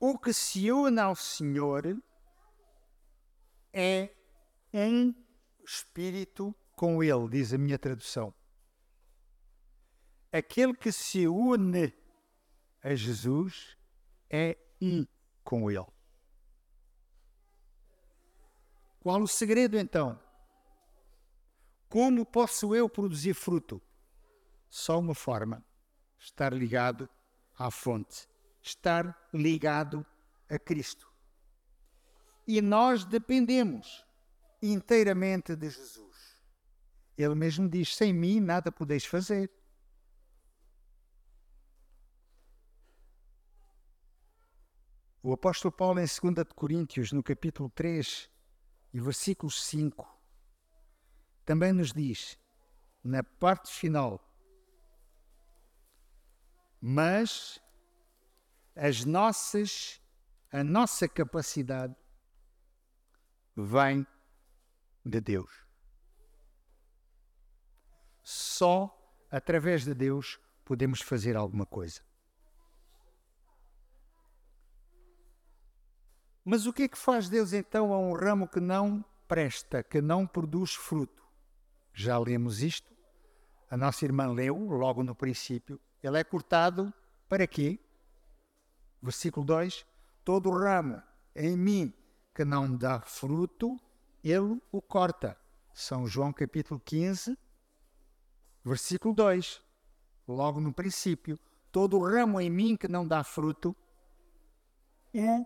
O 0.00 0.18
que 0.18 0.32
se 0.32 0.70
une 0.72 0.98
ao 1.00 1.14
Senhor 1.14 1.96
é 3.72 4.12
em 4.72 5.14
espírito 5.64 6.54
com 6.74 7.02
Ele, 7.02 7.28
diz 7.28 7.52
a 7.52 7.58
minha 7.58 7.78
tradução. 7.78 8.34
Aquele 10.32 10.74
que 10.74 10.90
se 10.90 11.28
une 11.28 11.94
a 12.82 12.94
Jesus 12.94 13.76
é 14.28 14.56
um 14.80 15.06
com 15.44 15.70
Ele. 15.70 15.86
Qual 18.98 19.20
o 19.22 19.28
segredo 19.28 19.78
então? 19.78 20.18
Como 21.92 22.24
posso 22.24 22.74
eu 22.74 22.88
produzir 22.88 23.34
fruto? 23.34 23.78
Só 24.70 24.98
uma 24.98 25.14
forma: 25.14 25.62
estar 26.18 26.50
ligado 26.50 27.06
à 27.54 27.70
fonte, 27.70 28.26
estar 28.62 29.28
ligado 29.30 30.06
a 30.48 30.58
Cristo. 30.58 31.12
E 32.48 32.62
nós 32.62 33.04
dependemos 33.04 34.06
inteiramente 34.62 35.54
de 35.54 35.68
Jesus. 35.68 36.42
Ele 37.14 37.34
mesmo 37.34 37.68
diz: 37.68 37.94
sem 37.94 38.10
mim 38.10 38.40
nada 38.40 38.72
podeis 38.72 39.04
fazer. 39.04 39.50
O 45.22 45.30
apóstolo 45.34 45.70
Paulo, 45.70 46.00
em 46.00 46.06
2 46.06 46.18
Coríntios, 46.56 47.12
no 47.12 47.22
capítulo 47.22 47.68
3 47.68 48.30
e 48.94 48.98
versículo 48.98 49.52
5, 49.52 50.11
também 51.44 51.72
nos 51.72 51.92
diz, 51.92 52.38
na 53.02 53.22
parte 53.22 53.72
final, 53.72 54.20
mas 56.80 57.60
as 58.74 59.04
nossas, 59.04 60.00
a 60.50 60.64
nossa 60.64 61.08
capacidade 61.08 61.94
vem 63.56 64.06
de 65.04 65.20
Deus. 65.20 65.50
Só 68.22 68.98
através 69.30 69.84
de 69.84 69.94
Deus 69.94 70.40
podemos 70.64 71.00
fazer 71.00 71.36
alguma 71.36 71.66
coisa. 71.66 72.00
Mas 76.44 76.66
o 76.66 76.72
que 76.72 76.82
é 76.82 76.88
que 76.88 76.98
faz 76.98 77.28
Deus 77.28 77.52
então 77.52 77.92
a 77.92 77.98
um 77.98 78.14
ramo 78.14 78.48
que 78.48 78.58
não 78.60 79.04
presta, 79.28 79.82
que 79.82 80.00
não 80.00 80.26
produz 80.26 80.74
fruto? 80.74 81.21
Já 81.92 82.18
lemos 82.18 82.62
isto. 82.62 82.90
A 83.70 83.76
nossa 83.76 84.04
irmã 84.04 84.26
leu 84.28 84.56
logo 84.56 85.02
no 85.02 85.14
princípio. 85.14 85.80
Ele 86.02 86.18
é 86.18 86.24
cortado 86.24 86.92
para 87.28 87.46
quê? 87.46 87.78
Versículo 89.00 89.44
2: 89.46 89.86
Todo 90.24 90.50
ramo 90.50 91.02
em 91.34 91.56
mim 91.56 91.92
que 92.34 92.44
não 92.44 92.76
dá 92.76 93.00
fruto, 93.00 93.78
ele 94.22 94.60
o 94.70 94.80
corta. 94.80 95.36
São 95.74 96.06
João 96.06 96.32
capítulo 96.32 96.80
15, 96.80 97.36
versículo 98.64 99.14
2. 99.14 99.62
Logo 100.28 100.60
no 100.60 100.72
princípio, 100.72 101.38
todo 101.70 101.98
ramo 101.98 102.40
em 102.40 102.50
mim 102.50 102.76
que 102.76 102.88
não 102.88 103.06
dá 103.06 103.24
fruto, 103.24 103.74
é 105.14 105.44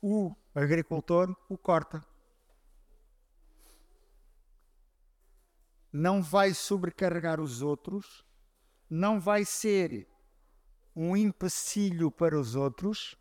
o 0.00 0.34
agricultor 0.54 1.34
o 1.48 1.58
corta. 1.58 2.04
Não 5.98 6.22
vai 6.22 6.52
sobrecarregar 6.52 7.40
os 7.40 7.62
outros, 7.62 8.22
não 8.88 9.18
vai 9.18 9.46
ser 9.46 10.06
um 10.94 11.16
empecilho 11.16 12.10
para 12.10 12.38
os 12.38 12.54
outros, 12.54 13.16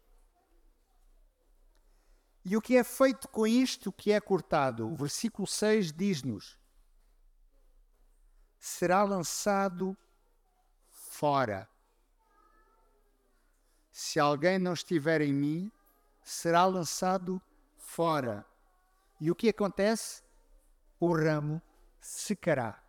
e 2.44 2.58
o 2.58 2.62
que 2.62 2.76
é 2.76 2.84
feito 2.84 3.30
com 3.30 3.48
isto 3.48 3.94
que 3.94 4.12
é 4.12 4.20
cortado? 4.20 4.92
O 4.92 4.94
versículo 4.94 5.48
6 5.48 5.94
diz-nos: 5.94 6.60
será 8.60 9.04
lançado 9.04 9.98
fora. 10.92 11.70
Se 13.90 14.20
alguém 14.20 14.60
não 14.60 14.74
estiver 14.74 15.22
em 15.22 15.34
mim, 15.34 15.72
será 16.22 16.66
lançado 16.66 17.42
fora. 17.78 18.46
E 19.22 19.32
o 19.32 19.36
que 19.36 19.48
acontece? 19.48 20.22
O 21.00 21.16
ramo 21.16 21.62
secará. 22.06 22.84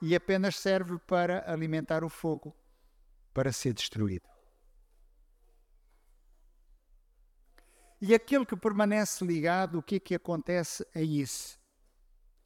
E 0.00 0.14
apenas 0.14 0.56
serve 0.56 0.98
para 0.98 1.50
alimentar 1.50 2.04
o 2.04 2.08
fogo, 2.08 2.54
para 3.32 3.50
ser 3.50 3.72
destruído. 3.72 4.28
E 8.00 8.14
aquele 8.14 8.46
que 8.46 8.56
permanece 8.56 9.24
ligado, 9.24 9.78
o 9.78 9.82
que 9.82 9.96
é 9.96 10.00
que 10.00 10.14
acontece 10.14 10.86
a 10.94 11.00
isso? 11.00 11.58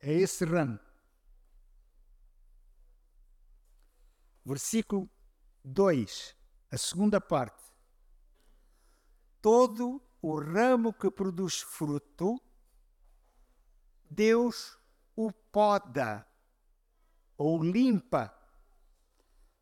A 0.01 0.07
esse 0.07 0.45
ramo. 0.45 0.79
Versículo 4.45 5.11
2, 5.65 6.37
a 6.71 6.79
segunda 6.79 7.21
parte. 7.21 7.63
Todo 9.43 10.01
o 10.23 10.39
ramo 10.41 10.93
que 10.93 11.11
produz 11.11 11.61
fruto, 11.61 12.41
Deus 14.15 14.79
o 15.17 15.33
poda 15.33 16.27
ou 17.39 17.63
limpa 17.63 18.31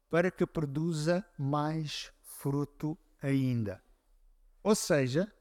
para 0.08 0.28
que 0.28 0.44
produza 0.44 1.24
mais 1.38 2.12
fruto 2.20 2.98
ainda. 3.22 3.80
Ou 4.62 4.74
seja, 4.74 5.32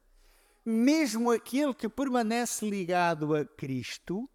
mesmo 0.63 1.31
aquele 1.31 1.73
que 1.73 1.89
permanece 1.89 2.69
ligado 2.69 3.33
a 3.33 3.43
Cristo 3.43 4.29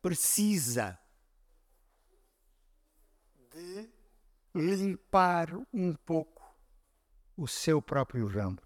precisa 0.00 0.96
de 3.50 3.90
limpar 4.54 5.48
um 5.72 5.92
pouco 5.92 6.54
o 7.36 7.48
seu 7.48 7.82
próprio 7.82 8.28
ramo. 8.28 8.60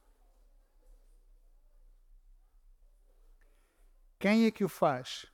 Quem 4.18 4.44
é 4.44 4.50
que 4.50 4.64
o 4.64 4.68
faz? 4.68 5.26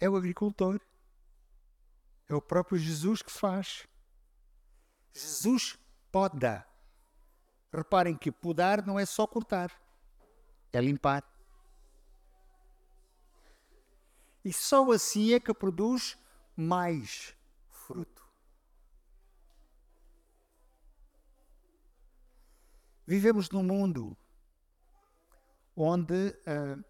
É 0.00 0.08
o 0.08 0.16
agricultor. 0.16 0.80
É 2.28 2.34
o 2.34 2.40
próprio 2.40 2.78
Jesus 2.78 3.22
que 3.22 3.30
faz. 3.30 3.86
Jesus 5.14 5.78
poda. 6.10 6.66
Reparem 7.72 8.16
que 8.16 8.32
podar 8.32 8.84
não 8.84 8.98
é 8.98 9.06
só 9.06 9.26
cortar 9.26 9.70
é 10.72 10.80
limpar. 10.80 11.24
E 14.44 14.52
só 14.52 14.90
assim 14.90 15.32
é 15.34 15.40
que 15.40 15.52
produz 15.52 16.16
mais 16.56 17.36
fruto. 17.70 18.26
Vivemos 23.06 23.50
num 23.50 23.62
mundo 23.62 24.16
onde 25.76 26.28
uh, 26.28 26.84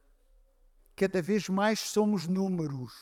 cada 1.01 1.23
vez 1.23 1.49
mais 1.49 1.81
somos 1.81 2.27
números. 2.29 2.93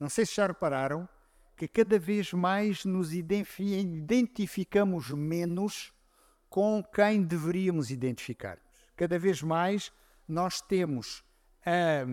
Não 0.00 0.08
sei 0.08 0.24
se 0.24 0.36
já 0.36 0.46
repararam 0.46 1.06
que 1.54 1.68
cada 1.68 1.98
vez 1.98 2.32
mais 2.32 2.86
nos 2.86 3.12
identificamos 3.12 5.10
menos 5.10 5.92
com 6.48 6.82
quem 6.82 7.22
deveríamos 7.22 7.90
identificar 7.90 8.58
cada 8.96 9.18
vez 9.18 9.42
mais 9.42 9.92
nós 10.26 10.62
temos 10.62 11.22
a. 11.66 12.06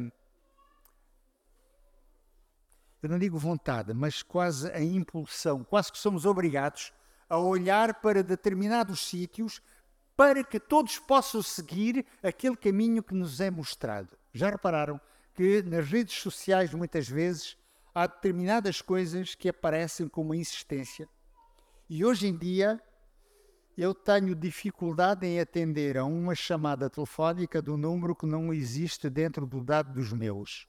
Eu 3.01 3.09
não 3.09 3.17
digo 3.17 3.37
vontade, 3.37 3.93
mas 3.93 4.21
quase 4.21 4.69
a 4.71 4.81
impulsão, 4.81 5.63
quase 5.63 5.93
que 5.93 5.97
somos 5.97 6.25
obrigados 6.25 6.91
a 7.29 7.37
olhar 7.37 8.01
para 8.01 8.21
determinados 8.21 9.07
sítios 9.07 9.61
para 10.15 10.43
que 10.43 10.59
todos 10.59 10.99
possam 10.99 11.41
seguir 11.41 12.05
aquele 12.21 12.57
caminho 12.57 13.01
que 13.01 13.13
nos 13.13 13.39
é 13.39 13.49
mostrado. 13.49 14.17
Já 14.33 14.49
repararam 14.49 14.99
que 15.33 15.61
nas 15.61 15.87
redes 15.87 16.15
sociais 16.15 16.73
muitas 16.73 17.07
vezes 17.07 17.57
há 17.93 18.07
determinadas 18.07 18.81
coisas 18.81 19.35
que 19.35 19.47
aparecem 19.47 20.07
com 20.07 20.21
uma 20.21 20.35
insistência 20.35 21.07
e 21.89 22.03
hoje 22.03 22.27
em 22.27 22.35
dia 22.35 22.81
eu 23.77 23.93
tenho 23.93 24.35
dificuldade 24.35 25.25
em 25.25 25.39
atender 25.39 25.97
a 25.97 26.05
uma 26.05 26.33
chamada 26.33 26.89
telefónica 26.89 27.61
do 27.61 27.75
número 27.75 28.15
que 28.15 28.25
não 28.25 28.53
existe 28.53 29.09
dentro 29.09 29.45
do 29.45 29.63
dado 29.63 29.93
dos 29.93 30.13
meus. 30.13 30.67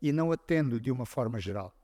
E 0.00 0.12
não 0.12 0.32
atendo 0.32 0.80
de 0.80 0.90
uma 0.90 1.04
forma 1.04 1.38
geral. 1.38 1.74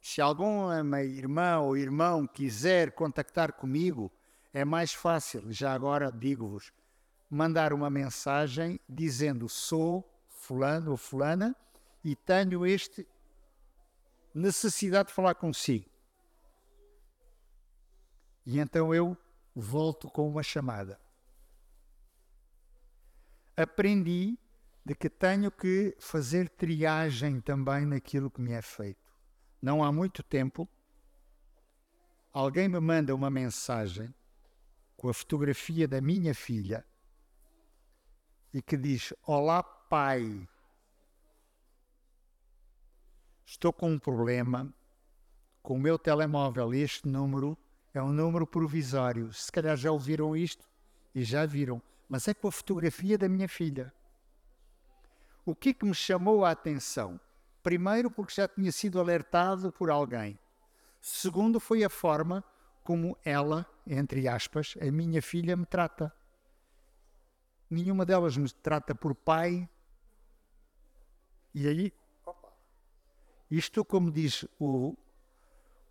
Se 0.00 0.20
alguma 0.20 1.02
irmã 1.02 1.58
ou 1.58 1.76
irmão 1.76 2.26
quiser 2.26 2.92
contactar 2.92 3.52
comigo, 3.52 4.12
é 4.52 4.64
mais 4.64 4.92
fácil, 4.92 5.44
já 5.52 5.72
agora 5.72 6.10
digo-vos, 6.10 6.72
mandar 7.30 7.72
uma 7.72 7.88
mensagem 7.88 8.80
dizendo 8.88 9.48
sou 9.48 10.04
fulano 10.26 10.90
ou 10.90 10.96
fulana 10.96 11.54
e 12.02 12.16
tenho 12.16 12.66
este 12.66 13.06
necessidade 14.34 15.08
de 15.08 15.14
falar 15.14 15.34
consigo. 15.36 15.88
E 18.44 18.58
então 18.58 18.92
eu 18.92 19.16
volto 19.54 20.10
com 20.10 20.28
uma 20.28 20.42
chamada. 20.42 21.00
Aprendi 23.56 24.36
de 24.84 24.94
que 24.94 25.08
tenho 25.08 25.50
que 25.52 25.94
fazer 26.00 26.48
triagem 26.48 27.40
também 27.40 27.84
naquilo 27.84 28.30
que 28.30 28.40
me 28.40 28.52
é 28.52 28.62
feito. 28.62 29.08
Não 29.62 29.84
há 29.84 29.92
muito 29.92 30.22
tempo, 30.22 30.68
alguém 32.32 32.68
me 32.68 32.80
manda 32.80 33.14
uma 33.14 33.30
mensagem 33.30 34.12
com 34.96 35.08
a 35.08 35.14
fotografia 35.14 35.86
da 35.86 36.00
minha 36.00 36.34
filha 36.34 36.84
e 38.52 38.60
que 38.60 38.76
diz: 38.76 39.12
Olá, 39.24 39.62
pai. 39.62 40.48
Estou 43.44 43.72
com 43.72 43.90
um 43.90 43.98
problema 43.98 44.72
com 45.62 45.74
o 45.74 45.78
meu 45.78 45.98
telemóvel. 45.98 46.72
Este 46.72 47.08
número 47.08 47.56
é 47.92 48.02
um 48.02 48.12
número 48.12 48.46
provisório. 48.46 49.32
Se 49.32 49.50
calhar 49.50 49.76
já 49.76 49.90
ouviram 49.90 50.36
isto 50.36 50.68
e 51.14 51.24
já 51.24 51.44
viram, 51.46 51.82
mas 52.08 52.28
é 52.28 52.34
com 52.34 52.48
a 52.48 52.52
fotografia 52.52 53.18
da 53.18 53.28
minha 53.28 53.48
filha. 53.48 53.92
O 55.44 55.54
que, 55.54 55.70
é 55.70 55.74
que 55.74 55.84
me 55.84 55.94
chamou 55.94 56.44
a 56.44 56.50
atenção? 56.50 57.18
Primeiro, 57.62 58.10
porque 58.10 58.34
já 58.34 58.46
tinha 58.46 58.70
sido 58.70 59.00
alertado 59.00 59.72
por 59.72 59.90
alguém. 59.90 60.38
Segundo, 61.00 61.58
foi 61.58 61.82
a 61.82 61.90
forma 61.90 62.44
como 62.84 63.16
ela, 63.24 63.66
entre 63.86 64.28
aspas, 64.28 64.74
a 64.80 64.90
minha 64.90 65.20
filha 65.20 65.56
me 65.56 65.66
trata. 65.66 66.12
Nenhuma 67.70 68.04
delas 68.04 68.36
me 68.36 68.50
trata 68.50 68.94
por 68.94 69.14
pai. 69.14 69.68
E 71.54 71.68
aí, 71.68 71.92
isto, 73.48 73.84
como 73.84 74.10
diz 74.10 74.44
o, 74.58 74.96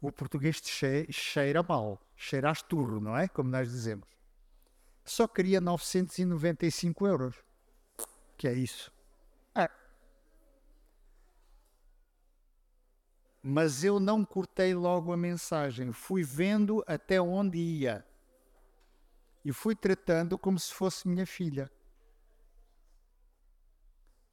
o 0.02 0.12
português 0.12 0.62
cheira 1.10 1.64
mal, 1.64 2.02
cheira 2.18 2.50
a 2.50 2.52
esturro, 2.52 3.00
não 3.00 3.18
é? 3.18 3.30
Como 3.30 3.50
nós 3.50 3.70
dizemos. 3.70 4.08
Só 5.06 5.28
queria 5.28 5.60
995 5.62 7.08
euros. 7.08 7.36
Que 8.38 8.48
é 8.48 8.54
isso? 8.54 8.92
É. 9.56 9.70
Mas 13.42 13.84
eu 13.84 14.00
não 14.00 14.24
cortei 14.24 14.74
logo 14.74 15.12
a 15.12 15.18
mensagem. 15.18 15.92
Fui 15.92 16.24
vendo 16.24 16.84
até 16.86 17.20
onde 17.22 17.58
ia. 17.58 18.06
E 19.50 19.52
fui 19.52 19.76
tratando 19.76 20.38
como 20.38 20.60
se 20.60 20.72
fosse 20.72 21.08
minha 21.08 21.26
filha. 21.26 21.72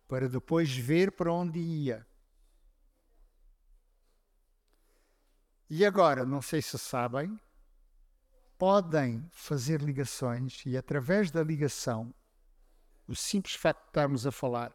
Para 0.07 0.29
depois 0.29 0.77
ver 0.77 1.11
para 1.11 1.33
onde 1.33 1.59
ia. 1.59 2.07
E 5.71 5.87
agora, 5.87 6.27
não 6.27 6.43
sei 6.43 6.61
se 6.61 6.79
sabem, 6.79 7.41
podem 8.59 9.27
fazer 9.33 9.81
ligações 9.81 10.63
e 10.67 10.77
através 10.77 11.31
da 11.31 11.43
ligação, 11.43 12.15
o 13.09 13.17
simples 13.17 13.55
facto 13.55 13.85
de 13.85 13.89
estarmos 13.89 14.27
a 14.27 14.31
falar, 14.31 14.71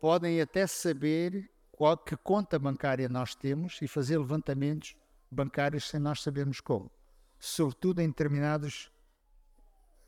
podem 0.00 0.40
até 0.40 0.64
saber 0.64 1.50
qual 1.72 1.98
que 1.98 2.16
conta 2.16 2.56
bancária 2.56 3.08
nós 3.08 3.34
temos 3.34 3.82
e 3.82 3.88
fazer 3.88 4.16
levantamentos 4.16 4.94
bancários 5.28 5.88
sem 5.88 5.98
nós 5.98 6.22
sabermos 6.22 6.60
como, 6.60 6.88
sobretudo 7.36 8.00
em 8.00 8.06
determinados 8.06 8.92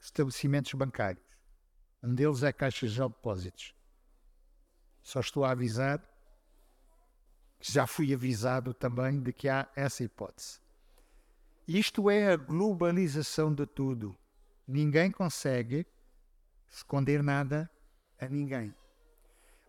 estabelecimentos 0.03 0.75
bancários. 0.75 1.25
Um 2.03 2.15
deles 2.15 2.43
é 2.43 2.49
a 2.49 2.53
Caixa 2.53 2.87
de 2.87 2.99
Depósitos. 2.99 3.75
Só 5.03 5.21
estou 5.21 5.45
a 5.45 5.53
avisar 5.53 6.03
já 7.63 7.87
fui 7.87 8.13
avisado 8.13 8.75
também 8.75 9.21
de 9.21 9.33
que 9.33 9.49
há 9.49 9.69
essa 9.77 10.03
hipótese. 10.03 10.61
Isto 11.67 12.11
é 12.11 12.33
a 12.33 12.37
globalização 12.37 13.55
de 13.55 13.65
tudo. 13.65 14.19
Ninguém 14.67 15.13
consegue 15.13 15.87
esconder 16.69 17.23
nada 17.23 17.71
a 18.21 18.29
ninguém. 18.29 18.75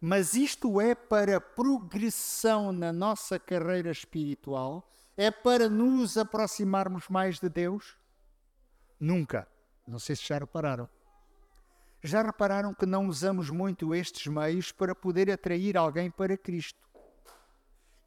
Mas 0.02 0.34
isto 0.34 0.82
é 0.82 0.96
para 0.96 1.40
progressão 1.40 2.72
na 2.72 2.92
nossa 2.92 3.38
carreira 3.38 3.92
espiritual? 3.92 4.90
É 5.16 5.30
para 5.30 5.70
nos 5.70 6.18
aproximarmos 6.18 7.08
mais 7.08 7.40
de 7.40 7.48
Deus? 7.48 7.96
Nunca. 9.00 9.48
Não 9.88 10.00
sei 10.00 10.16
se 10.16 10.26
já 10.28 10.38
repararam. 10.38 10.90
Já 12.02 12.22
repararam 12.22 12.74
que 12.74 12.86
não 12.86 13.08
usamos 13.08 13.50
muito 13.50 13.94
estes 13.94 14.28
meios 14.28 14.72
para 14.72 14.94
poder 14.94 15.32
atrair 15.32 15.78
alguém 15.78 16.12
para 16.12 16.38
Cristo? 16.38 16.82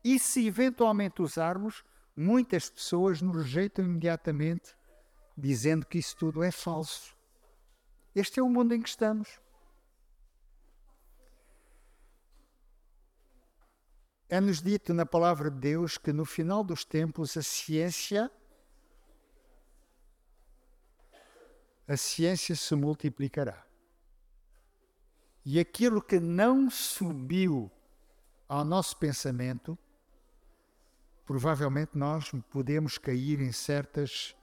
E 0.04 0.18
se 0.18 0.46
eventualmente 0.46 1.22
usarmos, 1.22 1.82
muitas 2.14 2.70
pessoas 2.70 3.20
nos 3.20 3.36
rejeitam 3.36 3.84
imediatamente, 3.84 4.74
dizendo 5.36 5.86
que 5.86 5.98
isso 5.98 6.16
tudo 6.16 6.42
é 6.42 6.50
falso. 6.50 7.16
Este 8.14 8.40
é 8.40 8.42
o 8.42 8.48
mundo 8.48 8.74
em 8.74 8.80
que 8.80 8.88
estamos. 8.88 9.40
É-nos 14.28 14.60
dito 14.60 14.92
na 14.92 15.06
palavra 15.06 15.50
de 15.50 15.58
Deus 15.58 15.96
que 15.98 16.12
no 16.12 16.24
final 16.24 16.64
dos 16.64 16.84
tempos 16.84 17.36
a 17.36 17.42
ciência 17.42 18.30
a 21.86 21.96
ciência 21.96 22.54
se 22.54 22.74
multiplicará. 22.74 23.64
E 25.44 25.60
aquilo 25.60 26.02
que 26.02 26.18
não 26.18 26.68
subiu 26.68 27.70
ao 28.48 28.64
nosso 28.64 28.96
pensamento 28.96 29.78
provavelmente 31.26 31.98
nós 31.98 32.30
podemos 32.50 32.96
cair 32.96 33.40
em 33.40 33.50
certas 33.50 34.34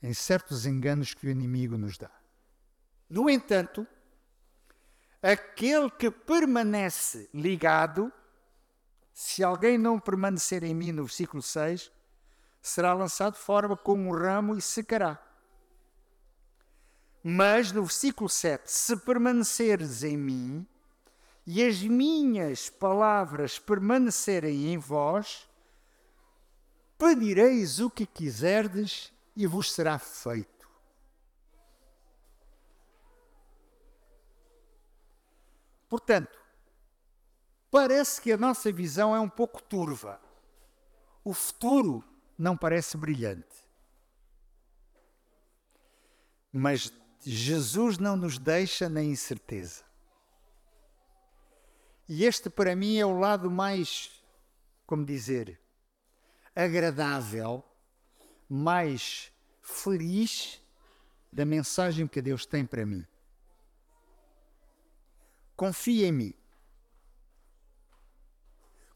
em 0.00 0.14
certos 0.14 0.64
enganos 0.64 1.12
que 1.12 1.26
o 1.26 1.30
inimigo 1.30 1.76
nos 1.76 1.98
dá. 1.98 2.10
No 3.10 3.28
entanto, 3.28 3.84
aquele 5.20 5.90
que 5.90 6.08
permanece 6.08 7.28
ligado, 7.34 8.12
se 9.12 9.42
alguém 9.42 9.76
não 9.76 9.98
permanecer 9.98 10.62
em 10.62 10.72
mim, 10.72 10.92
no 10.92 11.02
versículo 11.04 11.42
6, 11.42 11.90
será 12.68 12.92
lançado 12.94 13.34
fora 13.34 13.76
como 13.76 14.08
um 14.08 14.12
ramo 14.12 14.56
e 14.56 14.62
secará. 14.62 15.18
Mas 17.22 17.72
no 17.72 17.82
versículo 17.82 18.28
7, 18.28 18.70
se 18.70 18.96
permaneceres 18.96 20.04
em 20.04 20.16
mim, 20.16 20.66
e 21.46 21.64
as 21.64 21.82
minhas 21.82 22.68
palavras 22.68 23.58
permanecerem 23.58 24.72
em 24.72 24.76
vós, 24.76 25.48
pedireis 26.98 27.80
o 27.80 27.88
que 27.88 28.04
quiserdes 28.04 29.12
e 29.34 29.46
vos 29.46 29.72
será 29.72 29.98
feito. 29.98 30.68
Portanto, 35.88 36.38
parece 37.70 38.20
que 38.20 38.30
a 38.30 38.36
nossa 38.36 38.70
visão 38.70 39.16
é 39.16 39.20
um 39.20 39.28
pouco 39.28 39.62
turva. 39.62 40.20
O 41.24 41.32
futuro 41.32 42.04
não 42.38 42.56
parece 42.56 42.96
brilhante. 42.96 43.66
Mas 46.52 46.92
Jesus 47.20 47.98
não 47.98 48.16
nos 48.16 48.38
deixa 48.38 48.88
na 48.88 49.02
incerteza. 49.02 49.84
E 52.08 52.24
este 52.24 52.48
para 52.48 52.74
mim 52.76 52.96
é 52.96 53.04
o 53.04 53.18
lado 53.18 53.50
mais, 53.50 54.22
como 54.86 55.04
dizer, 55.04 55.60
agradável, 56.54 57.62
mais 58.48 59.30
feliz 59.60 60.62
da 61.30 61.44
mensagem 61.44 62.06
que 62.06 62.22
Deus 62.22 62.46
tem 62.46 62.64
para 62.64 62.86
mim. 62.86 63.06
Confia 65.54 66.06
em 66.06 66.12
mim. 66.12 66.34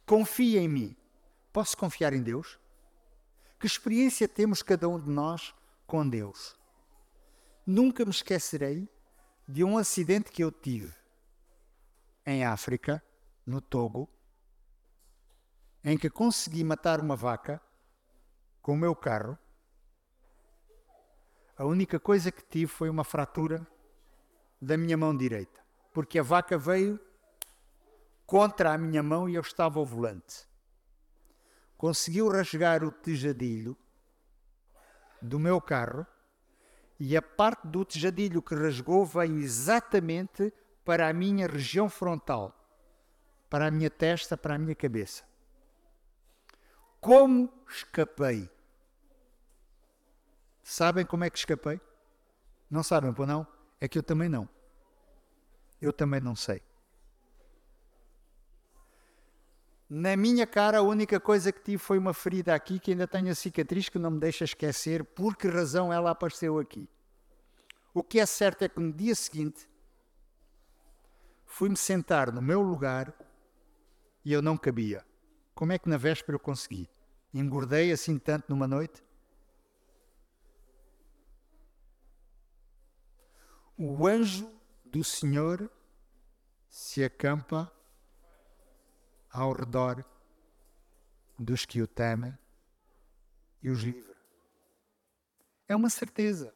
Confia 0.06 0.60
em 0.60 0.68
mim. 0.68 0.96
Posso 1.52 1.76
confiar 1.76 2.14
em 2.14 2.22
Deus? 2.22 2.61
Que 3.62 3.66
experiência 3.68 4.26
temos 4.26 4.60
cada 4.60 4.88
um 4.88 4.98
de 4.98 5.08
nós 5.08 5.54
com 5.86 6.08
Deus? 6.08 6.58
Nunca 7.64 8.04
me 8.04 8.10
esquecerei 8.10 8.88
de 9.46 9.62
um 9.62 9.78
acidente 9.78 10.32
que 10.32 10.42
eu 10.42 10.50
tive 10.50 10.92
em 12.26 12.44
África, 12.44 13.00
no 13.46 13.60
Togo, 13.60 14.10
em 15.84 15.96
que 15.96 16.10
consegui 16.10 16.64
matar 16.64 16.98
uma 16.98 17.14
vaca 17.14 17.62
com 18.60 18.72
o 18.72 18.76
meu 18.76 18.96
carro, 18.96 19.38
a 21.56 21.64
única 21.64 22.00
coisa 22.00 22.32
que 22.32 22.42
tive 22.42 22.66
foi 22.66 22.90
uma 22.90 23.04
fratura 23.04 23.64
da 24.60 24.76
minha 24.76 24.96
mão 24.96 25.16
direita, 25.16 25.64
porque 25.92 26.18
a 26.18 26.24
vaca 26.24 26.58
veio 26.58 26.98
contra 28.26 28.72
a 28.72 28.78
minha 28.78 29.04
mão 29.04 29.28
e 29.28 29.36
eu 29.36 29.40
estava 29.40 29.78
ao 29.78 29.86
volante. 29.86 30.50
Conseguiu 31.82 32.28
rasgar 32.28 32.84
o 32.84 32.92
tejadilho 32.92 33.76
do 35.20 35.36
meu 35.36 35.60
carro 35.60 36.06
e 36.96 37.16
a 37.16 37.20
parte 37.20 37.66
do 37.66 37.84
tejadilho 37.84 38.40
que 38.40 38.54
rasgou 38.54 39.04
veio 39.04 39.36
exatamente 39.40 40.54
para 40.84 41.08
a 41.08 41.12
minha 41.12 41.48
região 41.48 41.88
frontal, 41.88 42.54
para 43.50 43.66
a 43.66 43.70
minha 43.72 43.90
testa, 43.90 44.36
para 44.36 44.54
a 44.54 44.58
minha 44.58 44.76
cabeça. 44.76 45.24
Como 47.00 47.52
escapei? 47.68 48.48
Sabem 50.62 51.04
como 51.04 51.24
é 51.24 51.30
que 51.30 51.38
escapei? 51.38 51.80
Não 52.70 52.84
sabem, 52.84 53.12
pô, 53.12 53.26
não? 53.26 53.44
É 53.80 53.88
que 53.88 53.98
eu 53.98 54.04
também 54.04 54.28
não. 54.28 54.48
Eu 55.80 55.92
também 55.92 56.20
não 56.20 56.36
sei. 56.36 56.62
Na 59.94 60.16
minha 60.16 60.46
cara, 60.46 60.78
a 60.78 60.82
única 60.82 61.20
coisa 61.20 61.52
que 61.52 61.60
tive 61.60 61.76
foi 61.76 61.98
uma 61.98 62.14
ferida 62.14 62.54
aqui 62.54 62.78
que 62.78 62.92
ainda 62.92 63.06
tenho 63.06 63.30
a 63.30 63.34
cicatriz 63.34 63.90
que 63.90 63.98
não 63.98 64.12
me 64.12 64.18
deixa 64.18 64.42
esquecer 64.42 65.04
por 65.04 65.36
que 65.36 65.46
razão 65.46 65.92
ela 65.92 66.12
apareceu 66.12 66.58
aqui. 66.58 66.88
O 67.92 68.02
que 68.02 68.18
é 68.18 68.24
certo 68.24 68.62
é 68.62 68.70
que 68.70 68.80
no 68.80 68.90
dia 68.90 69.14
seguinte 69.14 69.68
fui-me 71.44 71.76
sentar 71.76 72.32
no 72.32 72.40
meu 72.40 72.62
lugar 72.62 73.12
e 74.24 74.32
eu 74.32 74.40
não 74.40 74.56
cabia. 74.56 75.04
Como 75.54 75.72
é 75.72 75.78
que 75.78 75.90
na 75.90 75.98
véspera 75.98 76.36
eu 76.36 76.40
consegui? 76.40 76.88
Engordei 77.34 77.92
assim 77.92 78.18
tanto 78.18 78.46
numa 78.48 78.66
noite? 78.66 79.04
O 83.76 84.06
anjo 84.06 84.50
do 84.86 85.04
Senhor 85.04 85.70
se 86.66 87.04
acampa 87.04 87.70
ao 89.32 89.52
redor 89.52 90.04
dos 91.38 91.64
que 91.64 91.80
o 91.80 91.86
temem 91.86 92.36
e 93.62 93.70
os 93.70 93.82
livra. 93.82 94.14
É 95.66 95.74
uma 95.74 95.88
certeza. 95.88 96.54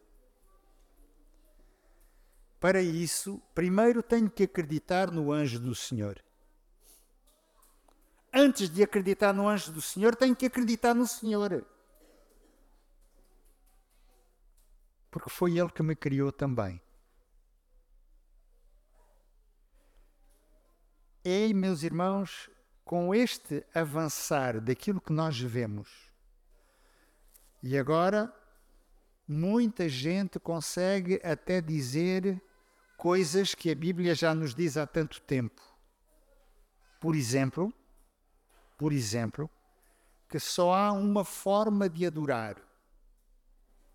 Para 2.60 2.82
isso, 2.82 3.40
primeiro 3.54 4.02
tenho 4.02 4.30
que 4.30 4.42
acreditar 4.42 5.10
no 5.10 5.32
anjo 5.32 5.58
do 5.58 5.74
Senhor. 5.74 6.22
Antes 8.32 8.68
de 8.68 8.82
acreditar 8.82 9.32
no 9.32 9.48
anjo 9.48 9.72
do 9.72 9.80
Senhor, 9.80 10.14
tenho 10.14 10.36
que 10.36 10.46
acreditar 10.46 10.94
no 10.94 11.06
Senhor. 11.06 11.66
Porque 15.10 15.30
foi 15.30 15.58
Ele 15.58 15.70
que 15.70 15.82
me 15.82 15.96
criou 15.96 16.30
também. 16.30 16.82
Ei, 21.24 21.54
meus 21.54 21.82
irmãos, 21.82 22.50
com 22.86 23.12
este 23.12 23.66
avançar 23.74 24.60
daquilo 24.60 25.00
que 25.00 25.12
nós 25.12 25.38
vemos, 25.40 26.08
e 27.60 27.76
agora 27.76 28.32
muita 29.26 29.88
gente 29.88 30.38
consegue 30.38 31.20
até 31.24 31.60
dizer 31.60 32.40
coisas 32.96 33.56
que 33.56 33.72
a 33.72 33.74
Bíblia 33.74 34.14
já 34.14 34.32
nos 34.32 34.54
diz 34.54 34.76
há 34.76 34.86
tanto 34.86 35.20
tempo. 35.22 35.60
Por 37.00 37.16
exemplo, 37.16 37.74
por 38.78 38.92
exemplo, 38.92 39.50
que 40.28 40.38
só 40.38 40.72
há 40.72 40.92
uma 40.92 41.24
forma 41.24 41.88
de 41.88 42.06
adorar. 42.06 42.56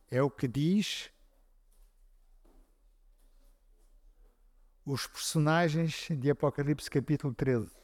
É 0.10 0.22
o 0.22 0.30
que 0.30 0.50
diz 0.50 1.10
os 4.86 5.08
personagens 5.08 6.10
de 6.10 6.30
Apocalipse 6.30 6.90
capítulo 6.90 7.34
13, 7.34 7.81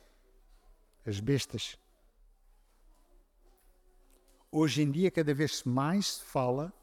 as 1.08 1.22
bestas. 1.22 1.80
Hoje 4.52 4.82
em 4.82 4.92
dia, 4.92 5.10
cada 5.10 5.34
vez 5.34 5.64
mais 5.64 6.16
se 6.16 6.26
fala 6.26 6.74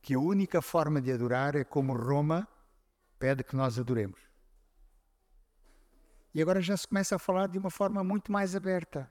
que 0.00 0.14
a 0.14 0.18
única 0.18 0.62
forma 0.62 1.00
de 1.02 1.12
adorar 1.12 1.56
é 1.56 1.64
como 1.64 1.92
Roma 1.92 2.46
pede 3.18 3.42
que 3.42 3.56
nós 3.56 3.78
adoremos. 3.78 4.20
E 6.32 6.40
agora 6.40 6.62
já 6.62 6.76
se 6.76 6.86
começa 6.86 7.16
a 7.16 7.18
falar 7.18 7.48
de 7.48 7.58
uma 7.58 7.70
forma 7.70 8.04
muito 8.04 8.30
mais 8.30 8.54
aberta. 8.54 9.10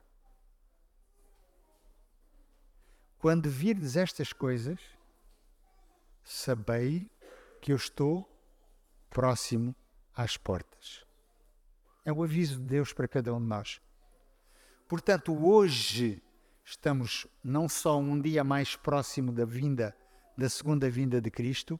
Quando 3.18 3.50
virdes 3.50 3.96
estas 3.96 4.32
coisas, 4.32 4.80
sabei 6.24 7.10
que 7.60 7.70
eu 7.70 7.76
estou 7.76 8.26
próximo 9.10 9.76
às 10.14 10.38
portas. 10.38 11.04
É 12.02 12.10
o 12.10 12.22
aviso 12.22 12.58
de 12.58 12.64
Deus 12.64 12.94
para 12.94 13.06
cada 13.06 13.34
um 13.34 13.38
de 13.38 13.46
nós. 13.46 13.80
Portanto, 14.90 15.32
hoje 15.46 16.20
estamos 16.64 17.24
não 17.44 17.68
só 17.68 17.96
um 17.96 18.20
dia 18.20 18.42
mais 18.42 18.74
próximo 18.74 19.30
da 19.30 19.44
vinda, 19.44 19.96
da 20.36 20.48
segunda 20.48 20.90
vinda 20.90 21.20
de 21.20 21.30
Cristo, 21.30 21.78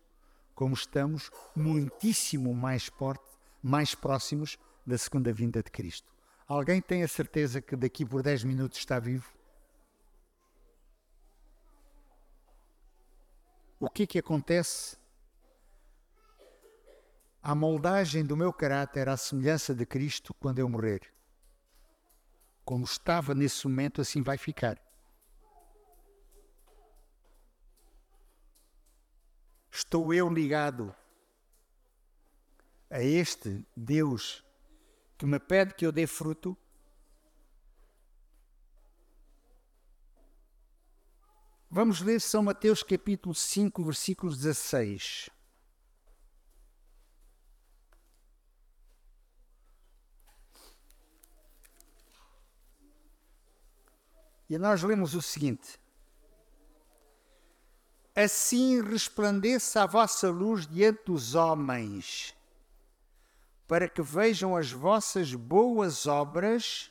como 0.55 0.75
estamos 0.75 1.29
muitíssimo 1.57 2.55
mais, 2.55 2.89
porte, 2.89 3.25
mais 3.61 3.97
próximos 3.97 4.57
da 4.87 4.97
segunda 4.97 5.33
vinda 5.33 5.61
de 5.61 5.73
Cristo. 5.73 6.09
Alguém 6.47 6.81
tem 6.81 7.03
a 7.03 7.09
certeza 7.09 7.61
que 7.61 7.75
daqui 7.75 8.07
por 8.07 8.23
10 8.23 8.45
minutos 8.45 8.79
está 8.79 9.01
vivo? 9.01 9.29
O 13.81 13.91
que 13.91 14.05
é 14.05 14.07
que 14.07 14.19
acontece 14.21 14.97
a 17.43 17.57
moldagem 17.57 18.25
do 18.25 18.37
meu 18.37 18.53
caráter 18.53 19.09
à 19.09 19.17
semelhança 19.17 19.75
de 19.75 19.85
Cristo 19.85 20.33
quando 20.35 20.61
eu 20.61 20.69
morrer. 20.69 21.13
Como 22.71 22.85
estava 22.85 23.35
nesse 23.35 23.67
momento, 23.67 24.01
assim 24.01 24.23
vai 24.23 24.39
ficar. 24.39 24.81
Estou 29.69 30.15
eu 30.15 30.33
ligado 30.33 30.95
a 32.89 33.03
este 33.03 33.67
Deus 33.77 34.45
que 35.19 35.27
me 35.27 35.41
pede 35.41 35.75
que 35.75 35.85
eu 35.85 35.91
dê 35.91 36.07
fruto? 36.07 36.57
Vamos 41.69 42.01
ler 42.01 42.21
São 42.21 42.45
Mateus 42.45 42.85
capítulo 42.85 43.35
5, 43.35 43.83
versículo 43.83 44.33
16. 44.33 45.29
E 54.51 54.59
nós 54.59 54.83
lemos 54.83 55.15
o 55.15 55.23
seguinte: 55.23 55.79
Assim 58.17 58.83
resplandeça 58.83 59.85
a 59.85 59.87
vossa 59.87 60.29
luz 60.29 60.67
diante 60.67 61.05
dos 61.05 61.37
homens, 61.37 62.37
para 63.69 63.89
que 63.89 64.03
vejam 64.03 64.57
as 64.57 64.73
vossas 64.73 65.33
boas 65.37 66.09
obras 66.09 66.91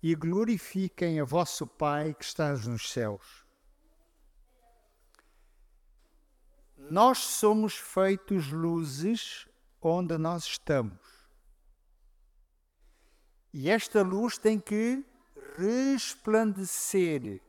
e 0.00 0.14
glorifiquem 0.14 1.18
a 1.18 1.24
vosso 1.24 1.66
Pai 1.66 2.14
que 2.14 2.24
estás 2.24 2.64
nos 2.64 2.92
céus. 2.92 3.44
Nós 6.78 7.18
somos 7.18 7.74
feitos 7.74 8.52
luzes 8.52 9.48
onde 9.82 10.16
nós 10.16 10.44
estamos. 10.44 10.98
E 13.52 13.68
esta 13.68 14.02
luz 14.02 14.38
tem 14.38 14.60
que 14.60 15.04
resplandecer. 15.56 17.40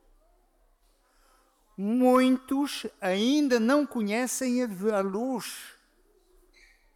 Muitos 1.77 2.85
ainda 2.99 3.59
não 3.59 3.85
conhecem 3.85 4.61
a 4.63 5.01
luz 5.01 5.75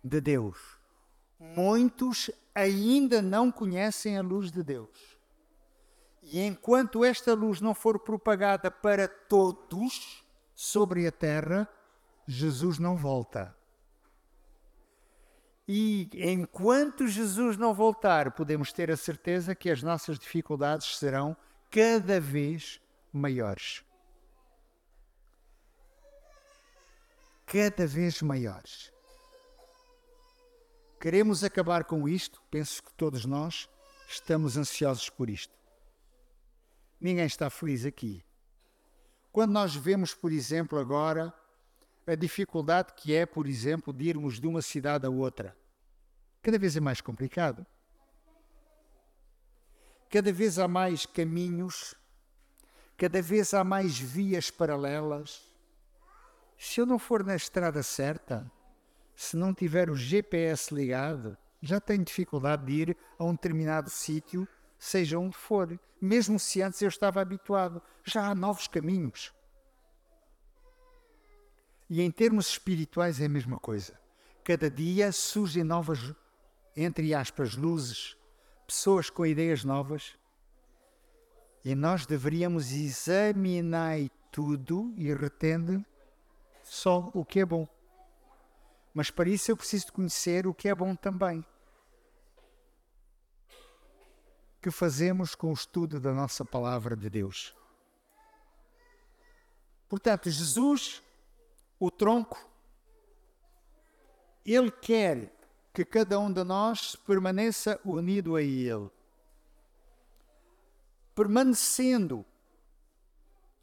de 0.04 0.22
Deus. 0.22 0.58
Muitos 1.40 2.30
ainda 2.54 3.22
não 3.22 3.52
conhecem 3.52 4.18
a 4.18 4.22
luz 4.22 4.52
de 4.52 4.64
Deus. 4.64 5.18
E 6.22 6.42
enquanto 6.42 7.04
esta 7.06 7.34
luz 7.34 7.62
não 7.62 7.76
for 7.76 8.00
propagada 8.00 8.72
para 8.72 9.08
todos 9.08 10.24
sobre 10.56 11.06
a 11.06 11.12
terra, 11.12 11.70
Jesus 12.28 12.80
não 12.80 12.96
volta. 12.96 13.56
E 15.68 16.10
enquanto 16.14 17.08
Jesus 17.08 17.58
não 17.58 17.74
voltar, 17.74 18.32
podemos 18.32 18.72
ter 18.72 18.92
a 18.92 18.98
certeza 18.98 19.56
que 19.56 19.70
as 19.70 19.82
nossas 19.82 20.20
dificuldades 20.20 20.98
serão 20.98 21.36
cada 21.72 22.20
vez 22.20 22.80
maiores. 23.12 23.84
Cada 27.48 27.88
vez 27.88 28.22
maiores. 28.22 28.94
Queremos 31.00 31.44
acabar 31.44 31.84
com 31.84 32.08
isto, 32.08 32.42
penso 32.50 32.84
que 32.84 32.94
todos 32.94 33.26
nós 33.26 33.70
estamos 34.08 34.58
ansiosos 34.58 35.10
por 35.10 35.30
isto. 35.30 35.54
Ninguém 37.00 37.26
está 37.26 37.50
feliz 37.50 37.86
aqui. 37.86 38.24
Quando 39.32 39.52
nós 39.52 39.76
vemos, 39.76 40.14
por 40.14 40.32
exemplo, 40.32 40.80
agora 40.80 41.34
a 42.08 42.16
dificuldade 42.16 42.94
que 42.94 43.14
é, 43.16 43.26
por 43.26 43.48
exemplo, 43.48 43.92
de 43.92 44.06
irmos 44.06 44.40
de 44.40 44.48
uma 44.48 44.62
cidade 44.62 45.06
a 45.06 45.10
outra, 45.10 45.56
cada 46.42 46.60
vez 46.60 46.78
é 46.78 46.80
mais 46.80 47.02
complicado. 47.02 47.66
Cada 50.10 50.32
vez 50.32 50.60
há 50.60 50.68
mais 50.68 51.06
caminhos, 51.06 51.96
cada 52.96 53.22
vez 53.22 53.54
há 53.54 53.64
mais 53.64 53.98
vias 53.98 54.52
paralelas. 54.52 55.52
Se 56.58 56.80
eu 56.80 56.86
não 56.86 57.00
for 57.00 57.24
na 57.24 57.36
estrada 57.36 57.82
certa, 57.84 58.50
se 59.16 59.36
não 59.36 59.54
tiver 59.54 59.90
o 59.90 59.96
GPS 59.96 60.74
ligado, 60.74 61.38
já 61.62 61.82
tenho 61.82 62.04
dificuldade 62.04 62.66
de 62.66 62.74
ir 62.74 62.98
a 63.18 63.24
um 63.24 63.34
determinado 63.34 63.90
sítio, 63.90 64.48
seja 64.78 65.18
onde 65.18 65.36
for, 65.36 65.80
mesmo 66.00 66.40
se 66.40 66.62
antes 66.62 66.82
eu 66.82 66.90
estava 66.90 67.20
habituado. 67.20 67.82
Já 68.04 68.28
há 68.28 68.36
novos 68.36 68.68
caminhos. 68.68 69.34
E 71.90 72.02
em 72.02 72.10
termos 72.10 72.48
espirituais 72.48 73.22
é 73.22 73.26
a 73.26 73.30
mesma 73.30 73.60
coisa. 73.60 74.00
Cada 74.44 74.70
dia 74.70 75.12
surgem 75.12 75.64
novas, 75.64 76.14
entre 76.76 77.14
aspas, 77.14 77.56
luzes, 77.56 78.18
pessoas 78.66 79.10
com 79.10 79.26
ideias 79.26 79.64
novas. 79.64 80.18
E 81.64 81.74
nós 81.76 82.06
deveríamos 82.06 82.72
examinar 82.72 83.98
tudo 84.32 84.94
e 84.98 85.14
retendo 85.14 85.84
só 86.64 87.10
o 87.14 87.24
que 87.24 87.40
é 87.40 87.46
bom. 87.46 87.68
Mas 88.94 89.10
para 89.12 89.30
isso 89.30 89.52
eu 89.52 89.58
preciso 89.58 89.92
conhecer 89.92 90.48
o 90.48 90.54
que 90.54 90.70
é 90.70 90.76
bom 90.76 90.96
também. 90.96 91.46
Que 94.62 94.72
fazemos 94.72 95.36
com 95.36 95.52
o 95.52 95.54
estudo 95.54 96.00
da 96.00 96.14
nossa 96.14 96.44
palavra 96.44 96.96
de 96.96 97.10
Deus. 97.10 97.54
Portanto, 99.88 100.30
Jesus, 100.30 101.04
o 101.86 101.92
tronco, 101.92 102.50
ele 104.44 104.72
quer 104.72 105.32
que 105.72 105.86
cada 105.86 106.18
um 106.18 106.34
de 106.34 106.44
nós 106.44 106.96
permaneça 106.96 107.80
unido 107.86 108.36
a 108.36 108.42
Ele. 108.42 108.90
Permanecendo 111.14 112.26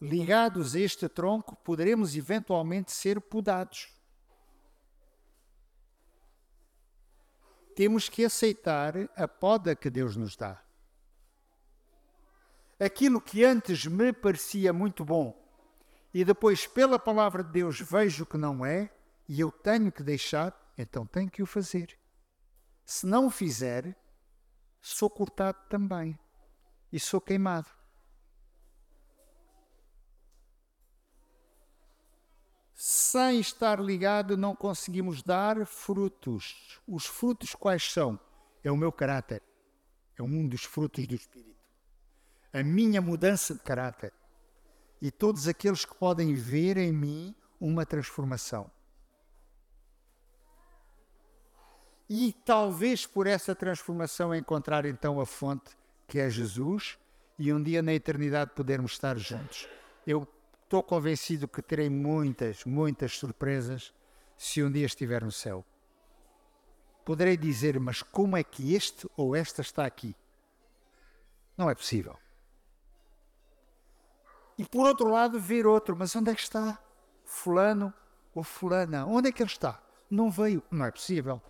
ligados 0.01 0.77
a 0.77 0.81
este 0.81 1.09
tronco, 1.09 1.57
poderemos 1.57 2.15
eventualmente 2.15 2.93
ser 2.93 3.21
podados. 3.21 3.93
Temos 7.75 8.09
que 8.09 8.25
aceitar 8.25 8.95
a 9.17 9.27
poda 9.27 9.75
que 9.75 9.91
Deus 9.91 10.15
nos 10.15 10.37
dá. 10.37 10.63
Aquilo 12.79 13.21
que 13.21 13.43
antes 13.45 13.85
me 13.85 14.13
parecia 14.13 14.73
muito 14.73 15.05
bom 15.05 15.42
e 16.14 16.25
depois, 16.25 16.66
pela 16.66 16.98
palavra 16.98 17.42
de 17.42 17.51
Deus, 17.51 17.81
vejo 17.81 18.27
que 18.27 18.37
não 18.37 18.64
é, 18.64 18.92
e 19.29 19.40
eu 19.40 19.51
tenho 19.51 19.90
que 19.90 20.03
deixar, 20.03 20.55
então 20.77 21.07
tenho 21.07 21.31
que 21.31 21.42
o 21.42 21.46
fazer. 21.46 21.98
Se 22.85 23.07
não 23.07 23.27
o 23.27 23.31
fizer, 23.31 23.96
sou 24.81 25.09
cortado 25.09 25.59
também 25.68 26.18
e 26.92 27.01
sou 27.01 27.20
queimado. 27.20 27.68
Sem 32.75 33.38
estar 33.40 33.79
ligado, 33.81 34.37
não 34.37 34.57
conseguimos 34.57 35.22
dar 35.22 35.64
frutos. 35.64 36.81
Os 36.87 37.07
frutos 37.07 37.55
quais 37.55 37.90
são? 37.90 38.18
É 38.62 38.70
o 38.70 38.77
meu 38.77 38.90
caráter. 38.90 39.42
É 40.18 40.22
um 40.22 40.46
dos 40.46 40.64
frutos 40.64 41.07
do 41.07 41.14
Espírito. 41.14 41.62
A 42.53 42.62
minha 42.62 43.01
mudança 43.01 43.55
de 43.55 43.61
caráter. 43.61 44.12
E 45.03 45.11
todos 45.11 45.47
aqueles 45.47 45.85
que 45.85 45.95
podem 45.95 46.33
ver 46.33 46.79
em 46.79 46.93
mim 46.93 47.35
uma 47.61 47.85
transformação. 47.85 48.71
e 52.15 52.31
talvez 52.45 53.07
por 53.07 53.27
essa 53.27 53.55
transformação 53.55 54.35
encontrar 54.35 54.85
então 54.85 55.19
a 55.19 55.25
fonte 55.25 55.71
que 56.07 56.19
é 56.19 56.29
Jesus 56.29 56.99
e 57.38 57.51
um 57.51 57.62
dia 57.62 57.81
na 57.81 57.95
eternidade 57.95 58.51
podermos 58.55 58.93
estar 58.93 59.17
juntos. 59.17 59.67
Eu 60.07 60.29
estou 60.62 60.83
convencido 60.83 61.49
que 61.49 61.62
terei 61.62 61.88
muitas, 61.88 62.67
muitas 62.67 63.17
surpresas 63.17 63.95
se 64.37 64.62
um 64.62 64.71
dia 64.71 64.85
estiver 64.85 65.25
no 65.25 65.33
céu. 65.33 65.65
Poderei 67.03 67.35
dizer, 67.35 67.81
mas 67.81 68.03
como 68.03 68.37
é 68.37 68.45
que 68.45 68.75
este 68.75 69.09
ou 69.17 69.35
esta 69.35 69.62
está 69.62 69.87
aqui? 69.87 70.15
Não 71.57 71.71
é 71.71 71.75
possível. 71.75 72.19
E 74.62 74.64
por 74.64 74.87
outro 74.87 75.09
lado, 75.09 75.40
ver 75.40 75.66
outro, 75.66 75.96
mas 75.96 76.14
onde 76.14 76.31
é 76.31 76.35
que 76.37 76.40
está? 76.40 76.79
Fulano 77.25 77.92
ou 78.33 78.44
Fulana? 78.44 79.05
Onde 79.05 79.29
é 79.29 79.33
que 79.33 79.42
ele 79.42 79.51
está? 79.51 79.83
Não 80.09 80.31
veio. 80.31 80.62
Não 80.70 80.87
é 80.87 80.90
possível. 80.92 81.42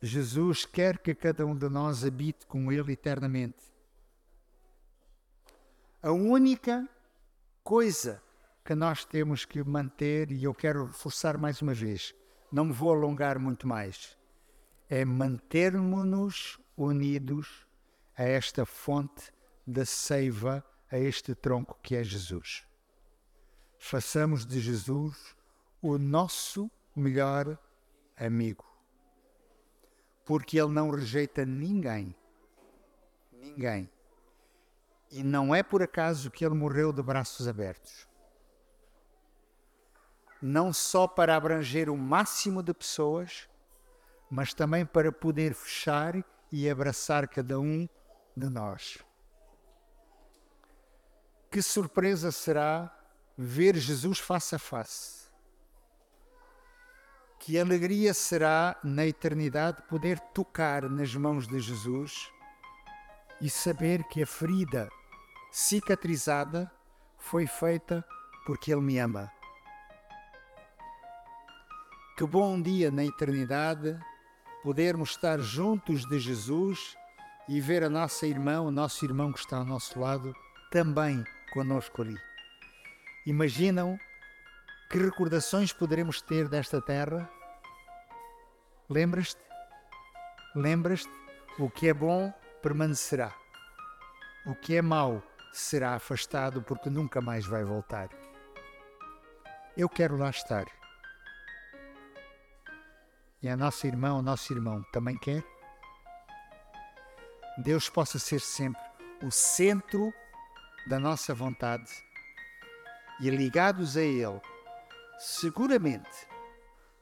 Jesus 0.00 0.64
quer 0.64 0.96
que 0.96 1.14
cada 1.14 1.44
um 1.44 1.54
de 1.54 1.68
nós 1.68 2.02
habite 2.02 2.46
com 2.46 2.72
Ele 2.72 2.94
eternamente. 2.94 3.62
A 6.02 6.10
única 6.10 6.88
coisa 7.62 8.22
que 8.64 8.74
nós 8.74 9.04
temos 9.04 9.44
que 9.44 9.62
manter, 9.62 10.32
e 10.32 10.44
eu 10.44 10.54
quero 10.54 10.86
reforçar 10.86 11.36
mais 11.36 11.60
uma 11.60 11.74
vez, 11.74 12.14
não 12.50 12.64
me 12.64 12.72
vou 12.72 12.90
alongar 12.90 13.38
muito 13.38 13.68
mais, 13.68 14.16
é 14.88 15.04
mantermos-nos 15.04 16.58
unidos 16.74 17.66
a 18.16 18.24
esta 18.24 18.64
fonte 18.64 19.32
da 19.66 19.84
seiva, 19.84 20.64
a 20.90 20.98
este 20.98 21.34
tronco 21.34 21.78
que 21.82 21.96
é 21.96 22.04
Jesus. 22.04 22.66
Façamos 23.78 24.46
de 24.46 24.60
Jesus 24.60 25.34
o 25.82 25.98
nosso 25.98 26.70
melhor 26.96 27.58
amigo 28.16 28.74
porque 30.24 30.58
ele 30.58 30.72
não 30.72 30.90
rejeita 30.90 31.44
ninguém. 31.44 32.14
Ninguém. 33.32 33.90
E 35.10 35.22
não 35.22 35.54
é 35.54 35.62
por 35.62 35.82
acaso 35.82 36.30
que 36.30 36.44
ele 36.44 36.54
morreu 36.54 36.92
de 36.92 37.02
braços 37.02 37.46
abertos. 37.46 38.08
Não 40.40 40.72
só 40.72 41.06
para 41.06 41.36
abranger 41.36 41.88
o 41.88 41.96
máximo 41.96 42.62
de 42.62 42.74
pessoas, 42.74 43.48
mas 44.30 44.52
também 44.52 44.84
para 44.84 45.12
poder 45.12 45.54
fechar 45.54 46.14
e 46.50 46.68
abraçar 46.68 47.28
cada 47.28 47.60
um 47.60 47.88
de 48.36 48.48
nós. 48.48 48.98
Que 51.50 51.62
surpresa 51.62 52.32
será 52.32 52.92
ver 53.36 53.76
Jesus 53.76 54.18
face 54.18 54.54
a 54.54 54.58
face 54.58 55.24
que 57.44 57.58
alegria 57.58 58.14
será 58.14 58.74
na 58.82 59.04
eternidade 59.04 59.82
poder 59.82 60.18
tocar 60.18 60.88
nas 60.88 61.14
mãos 61.14 61.46
de 61.46 61.60
Jesus 61.60 62.32
e 63.38 63.50
saber 63.50 64.02
que 64.04 64.22
a 64.22 64.26
ferida 64.26 64.88
cicatrizada 65.52 66.72
foi 67.18 67.46
feita 67.46 68.02
porque 68.46 68.72
Ele 68.72 68.80
me 68.80 68.98
ama. 68.98 69.30
Que 72.16 72.24
bom 72.24 72.58
dia 72.58 72.90
na 72.90 73.04
eternidade 73.04 73.98
podermos 74.62 75.10
estar 75.10 75.38
juntos 75.38 76.08
de 76.08 76.18
Jesus 76.18 76.96
e 77.48 77.60
ver 77.60 77.84
a 77.84 77.90
nossa 77.90 78.26
irmã, 78.26 78.60
o 78.60 78.70
nosso 78.70 79.04
irmão 79.04 79.32
que 79.32 79.38
está 79.38 79.58
ao 79.58 79.64
nosso 79.64 79.98
lado, 80.00 80.34
também 80.70 81.24
conosco 81.52 82.02
ali. 82.02 82.16
Imaginam 83.26 83.98
que 84.90 84.98
recordações 84.98 85.72
poderemos 85.72 86.20
ter 86.22 86.48
desta 86.48 86.80
terra? 86.80 87.28
Lembras-te? 88.88 89.40
Lembras-te? 90.54 91.10
O 91.58 91.70
que 91.70 91.88
é 91.88 91.94
bom 91.94 92.32
permanecerá. 92.62 93.32
O 94.46 94.54
que 94.54 94.76
é 94.76 94.82
mau 94.82 95.22
será 95.52 95.94
afastado 95.94 96.62
porque 96.62 96.90
nunca 96.90 97.20
mais 97.20 97.46
vai 97.46 97.64
voltar. 97.64 98.08
Eu 99.76 99.88
quero 99.88 100.16
lá 100.16 100.30
estar. 100.30 100.66
E 103.42 103.48
a 103.48 103.56
nossa 103.56 103.86
irmã, 103.86 104.14
o 104.14 104.22
nosso 104.22 104.52
irmão 104.52 104.82
também 104.92 105.16
quer? 105.18 105.53
Deus 107.58 107.88
possa 107.88 108.18
ser 108.18 108.40
sempre 108.40 108.82
o 109.22 109.30
centro 109.30 110.12
da 110.86 110.98
nossa 110.98 111.34
vontade 111.34 111.90
e 113.20 113.30
ligados 113.30 113.96
a 113.96 114.02
Ele 114.02 114.40
seguramente 115.18 116.28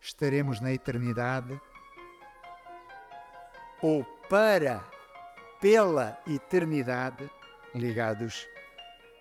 estaremos 0.01 0.61
na 0.61 0.73
eternidade 0.73 1.59
ou 3.81 4.05
para, 4.29 4.85
pela 5.61 6.21
eternidade, 6.27 7.29
ligados 7.75 8.47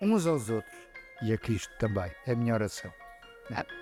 uns 0.00 0.26
aos 0.26 0.48
outros 0.50 0.88
e 1.22 1.32
a 1.32 1.38
Cristo 1.38 1.72
também. 1.78 2.12
É 2.26 2.32
a 2.32 2.36
minha 2.36 2.54
oração. 2.54 2.92
Nada. 3.50 3.81